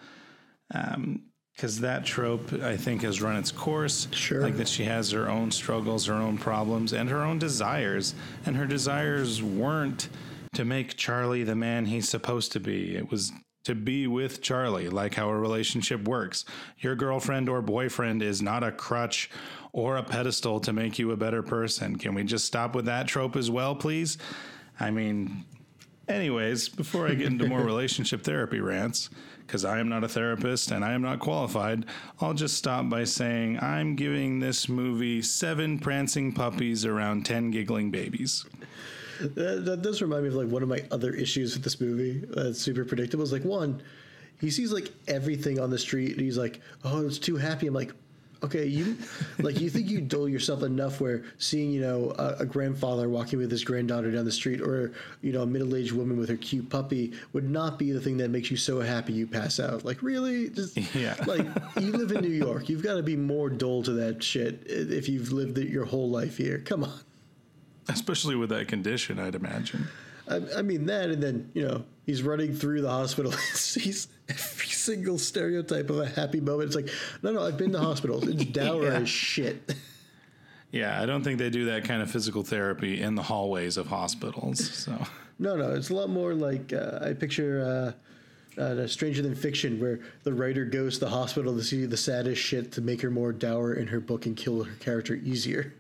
Because 0.69 1.81
that 1.81 2.05
trope, 2.05 2.53
I 2.53 2.77
think, 2.77 3.03
has 3.03 3.23
run 3.23 3.37
its 3.37 3.53
course. 3.53 4.09
Sure. 4.11 4.43
Like 4.43 4.57
that 4.57 4.69
she 4.69 4.85
has 4.85 5.11
her 5.13 5.29
own 5.29 5.51
struggles, 5.51 6.07
her 6.07 6.15
own 6.15 6.37
problems, 6.37 6.93
and 6.93 7.09
her 7.09 7.23
own 7.23 7.39
desires. 7.39 8.15
And 8.45 8.57
her 8.57 8.67
desires 8.67 9.43
weren't 9.43 10.09
to 10.55 10.65
make 10.65 10.97
Charlie 10.97 11.45
the 11.45 11.55
man 11.55 11.87
he's 11.87 12.09
supposed 12.09 12.53
to 12.53 12.61
be. 12.61 12.97
It 12.97 13.11
was 13.11 13.33
to 13.65 13.75
be 13.75 14.07
with 14.07 14.43
Charlie, 14.43 14.89
like 14.89 15.15
how 15.15 15.29
a 15.29 15.37
relationship 15.37 16.07
works. 16.07 16.45
Your 16.79 16.95
girlfriend 16.95 17.49
or 17.49 17.63
boyfriend 17.63 18.23
is 18.23 18.43
not 18.43 18.63
a 18.63 18.71
crutch 18.71 19.31
or 19.73 19.97
a 19.97 20.03
pedestal 20.03 20.61
to 20.61 20.73
make 20.73 20.99
you 20.99 21.11
a 21.11 21.17
better 21.17 21.43
person. 21.43 21.97
Can 21.97 22.15
we 22.15 22.25
just 22.25 22.45
stop 22.45 22.75
with 22.75 22.85
that 22.85 23.09
trope 23.09 23.37
as 23.37 23.51
well, 23.51 23.75
please? 23.75 24.19
I 24.79 24.91
mean, 24.91 25.45
anyways, 26.09 26.69
before 26.69 27.09
I 27.09 27.15
get 27.15 27.29
into 27.29 27.49
more 27.49 27.63
relationship 27.65 28.23
therapy 28.23 28.61
rants, 28.61 29.11
because 29.47 29.65
I 29.65 29.79
am 29.79 29.89
not 29.89 30.05
a 30.05 30.09
therapist 30.09 30.71
and 30.71 30.85
I 30.85 30.93
am 30.93 31.03
not 31.03 31.19
qualified, 31.19 31.87
I'll 32.21 32.35
just 32.35 32.57
stop 32.57 32.89
by 32.89 33.05
saying 33.05 33.59
I'm 33.61 33.95
giving 33.97 34.41
this 34.41 34.69
movie 34.69 35.23
seven 35.23 35.79
prancing 35.79 36.33
puppies 36.33 36.85
around 36.85 37.25
10 37.27 37.51
giggling 37.51 37.91
babies. 37.91 38.45
That, 39.21 39.65
that 39.65 39.83
does 39.83 40.01
remind 40.03 40.23
me 40.23 40.29
of 40.29 40.35
like 40.35 40.49
one 40.49 40.63
of 40.63 40.69
my 40.69 40.83
other 40.91 41.13
issues 41.15 41.55
with 41.55 41.65
this 41.65 41.81
movie. 41.81 42.25
Uh, 42.37 42.45
That's 42.45 42.61
super 42.61 42.85
predictable. 42.85 43.25
Is 43.25 43.33
like 43.33 43.45
one, 43.45 43.83
he 44.41 44.51
sees 44.51 44.73
like 44.73 44.91
everything 45.09 45.59
on 45.61 45.71
the 45.71 45.79
street, 45.79 46.13
and 46.13 46.21
he's 46.21 46.39
like, 46.39 46.61
"Oh, 46.85 47.07
it's 47.07 47.19
too 47.19 47.37
happy." 47.37 47.67
I'm 47.67 47.75
like, 47.75 47.93
"Okay, 48.43 48.67
you 48.67 48.97
like 49.39 49.61
you 49.61 49.71
think 49.71 49.89
you 49.89 50.01
dull 50.01 50.29
yourself 50.29 50.63
enough 50.63 51.01
where 51.01 51.25
seeing 51.39 51.71
you 51.73 51.81
know 51.81 52.13
a, 52.19 52.37
a 52.41 52.47
grandfather 52.47 53.09
walking 53.09 53.39
with 53.39 53.51
his 53.51 53.65
granddaughter 53.65 54.11
down 54.11 54.25
the 54.25 54.33
street, 54.33 54.61
or 54.61 54.93
you 55.23 55.33
know 55.33 55.43
a 55.43 55.47
middle 55.47 55.75
aged 55.77 55.93
woman 55.93 56.19
with 56.19 56.29
her 56.29 56.37
cute 56.37 56.69
puppy 56.69 57.13
would 57.33 57.49
not 57.49 57.79
be 57.79 57.93
the 57.93 58.01
thing 58.01 58.17
that 58.19 58.31
makes 58.31 58.51
you 58.51 58.57
so 58.57 58.81
happy 58.81 59.13
you 59.13 59.27
pass 59.27 59.61
out? 59.61 59.85
Like 59.85 60.03
really, 60.03 60.51
just 60.51 60.77
Yeah. 60.95 61.15
like 61.27 61.47
you 61.81 61.93
live 61.93 62.11
in 62.11 62.21
New 62.23 62.29
York, 62.37 62.69
you've 62.69 62.83
got 62.83 62.95
to 62.97 63.03
be 63.03 63.17
more 63.17 63.49
dull 63.49 63.83
to 63.85 63.93
that 63.93 64.23
shit 64.23 64.65
if 64.67 65.09
you've 65.09 65.33
lived 65.33 65.57
it 65.59 65.69
your 65.69 65.85
whole 65.85 66.11
life 66.11 66.37
here. 66.37 66.59
Come 66.59 66.85
on." 66.85 66.99
Especially 67.89 68.35
with 68.37 68.49
that 68.51 68.69
condition, 68.69 69.19
I'd 69.19 69.35
imagine. 69.35 69.89
I, 70.29 70.41
I 70.57 70.63
mean 70.63 70.87
that, 70.87 71.11
and 71.11 71.23
then 71.23 71.51
you 71.55 71.67
know 71.67 71.85
he's 72.07 72.23
running 72.23 72.55
through 72.55 72.83
the 72.83 72.91
hospital. 72.91 73.33
And 73.37 73.41
sees 73.41 74.09
every 74.29 74.67
single 74.69 75.19
stereotype 75.19 75.91
of 75.91 75.99
a 75.99 76.07
happy 76.07 76.41
moment. 76.41 76.69
It's 76.69 76.77
like, 76.77 76.89
no, 77.23 77.33
no, 77.33 77.43
I've 77.43 77.59
been 77.59 77.73
to 77.73 77.79
hospitals. 77.81 78.27
It's 78.27 78.45
dour 78.53 78.85
Yeah. 78.85 79.01
as 79.01 79.09
shit. 79.09 79.75
Yeah, 80.71 81.01
I 81.01 81.07
don't 81.07 81.23
think 81.23 81.39
they 81.39 81.51
do 81.51 81.67
that 81.67 81.85
kind 81.85 82.03
of 82.03 82.11
physical 82.11 82.43
therapy 82.43 83.01
in 83.01 83.15
the 83.15 83.23
hallways 83.23 83.77
of 83.77 83.87
hospitals. 83.89 84.71
So, 84.75 84.93
No, 85.39 85.57
no, 85.57 85.73
it's 85.73 85.91
a 85.91 85.95
lot 85.95 86.09
more 86.11 86.33
like 86.35 86.73
uh, 86.73 87.01
I 87.03 87.13
picture. 87.13 87.93
Uh, 87.93 87.93
uh, 88.57 88.87
Stranger 88.87 89.21
Than 89.21 89.35
Fiction, 89.35 89.81
where 89.81 89.99
the 90.23 90.33
writer 90.33 90.65
goes 90.65 90.95
to 90.95 91.07
the 91.07 91.11
hospital 91.11 91.57
to 91.57 91.63
see 91.65 91.87
the 91.87 91.97
saddest 91.97 92.41
shit 92.41 92.71
to 92.71 92.81
make 92.81 93.03
her 93.03 93.11
more 93.11 93.33
dour 93.33 93.75
in 93.75 93.89
her 93.89 93.99
book 93.99 94.27
and 94.27 94.37
kill 94.37 94.63
her 94.63 94.75
character 94.77 95.17
easier. 95.17 95.75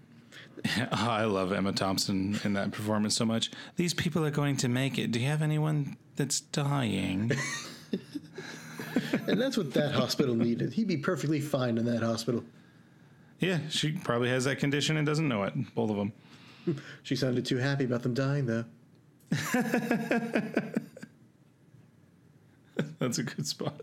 I 0.93 1.25
love 1.25 1.53
Emma 1.53 1.73
Thompson 1.73 2.39
in 2.45 2.55
that 2.55 2.71
performance 2.73 3.15
so 3.17 3.25
much. 3.25 3.51
These 3.77 3.95
people 3.95 4.25
are 4.25 4.31
going 4.31 4.57
to 4.59 4.69
make 4.69 4.99
it. 4.99 5.11
Do 5.11 5.21
you 5.21 5.27
have 5.27 5.43
anyone 5.43 5.97
that's 6.17 6.41
dying? 6.41 7.33
And 9.27 9.41
that's 9.41 9.57
what 9.57 9.73
that 9.75 9.93
hospital 9.93 10.35
needed. 10.37 10.73
He'd 10.73 10.87
be 10.87 10.97
perfectly 10.97 11.41
fine 11.41 11.79
in 11.79 11.85
that 11.87 12.03
hospital. 12.03 12.45
yeah, 13.41 13.59
she 13.69 13.91
probably 13.93 14.29
has 14.29 14.45
that 14.45 14.59
condition 14.59 14.97
and 14.97 15.05
doesn't 15.07 15.27
know 15.27 15.43
it. 15.45 15.53
Both 15.75 15.91
of 15.91 15.97
them. 15.97 16.13
She 17.03 17.17
sounded 17.17 17.45
too 17.45 17.57
happy 17.59 17.85
about 17.85 18.03
them 18.03 18.15
dying, 18.15 18.47
though. 18.47 18.65
That's 22.99 23.19
a 23.19 23.23
good 23.23 23.47
spot. 23.47 23.81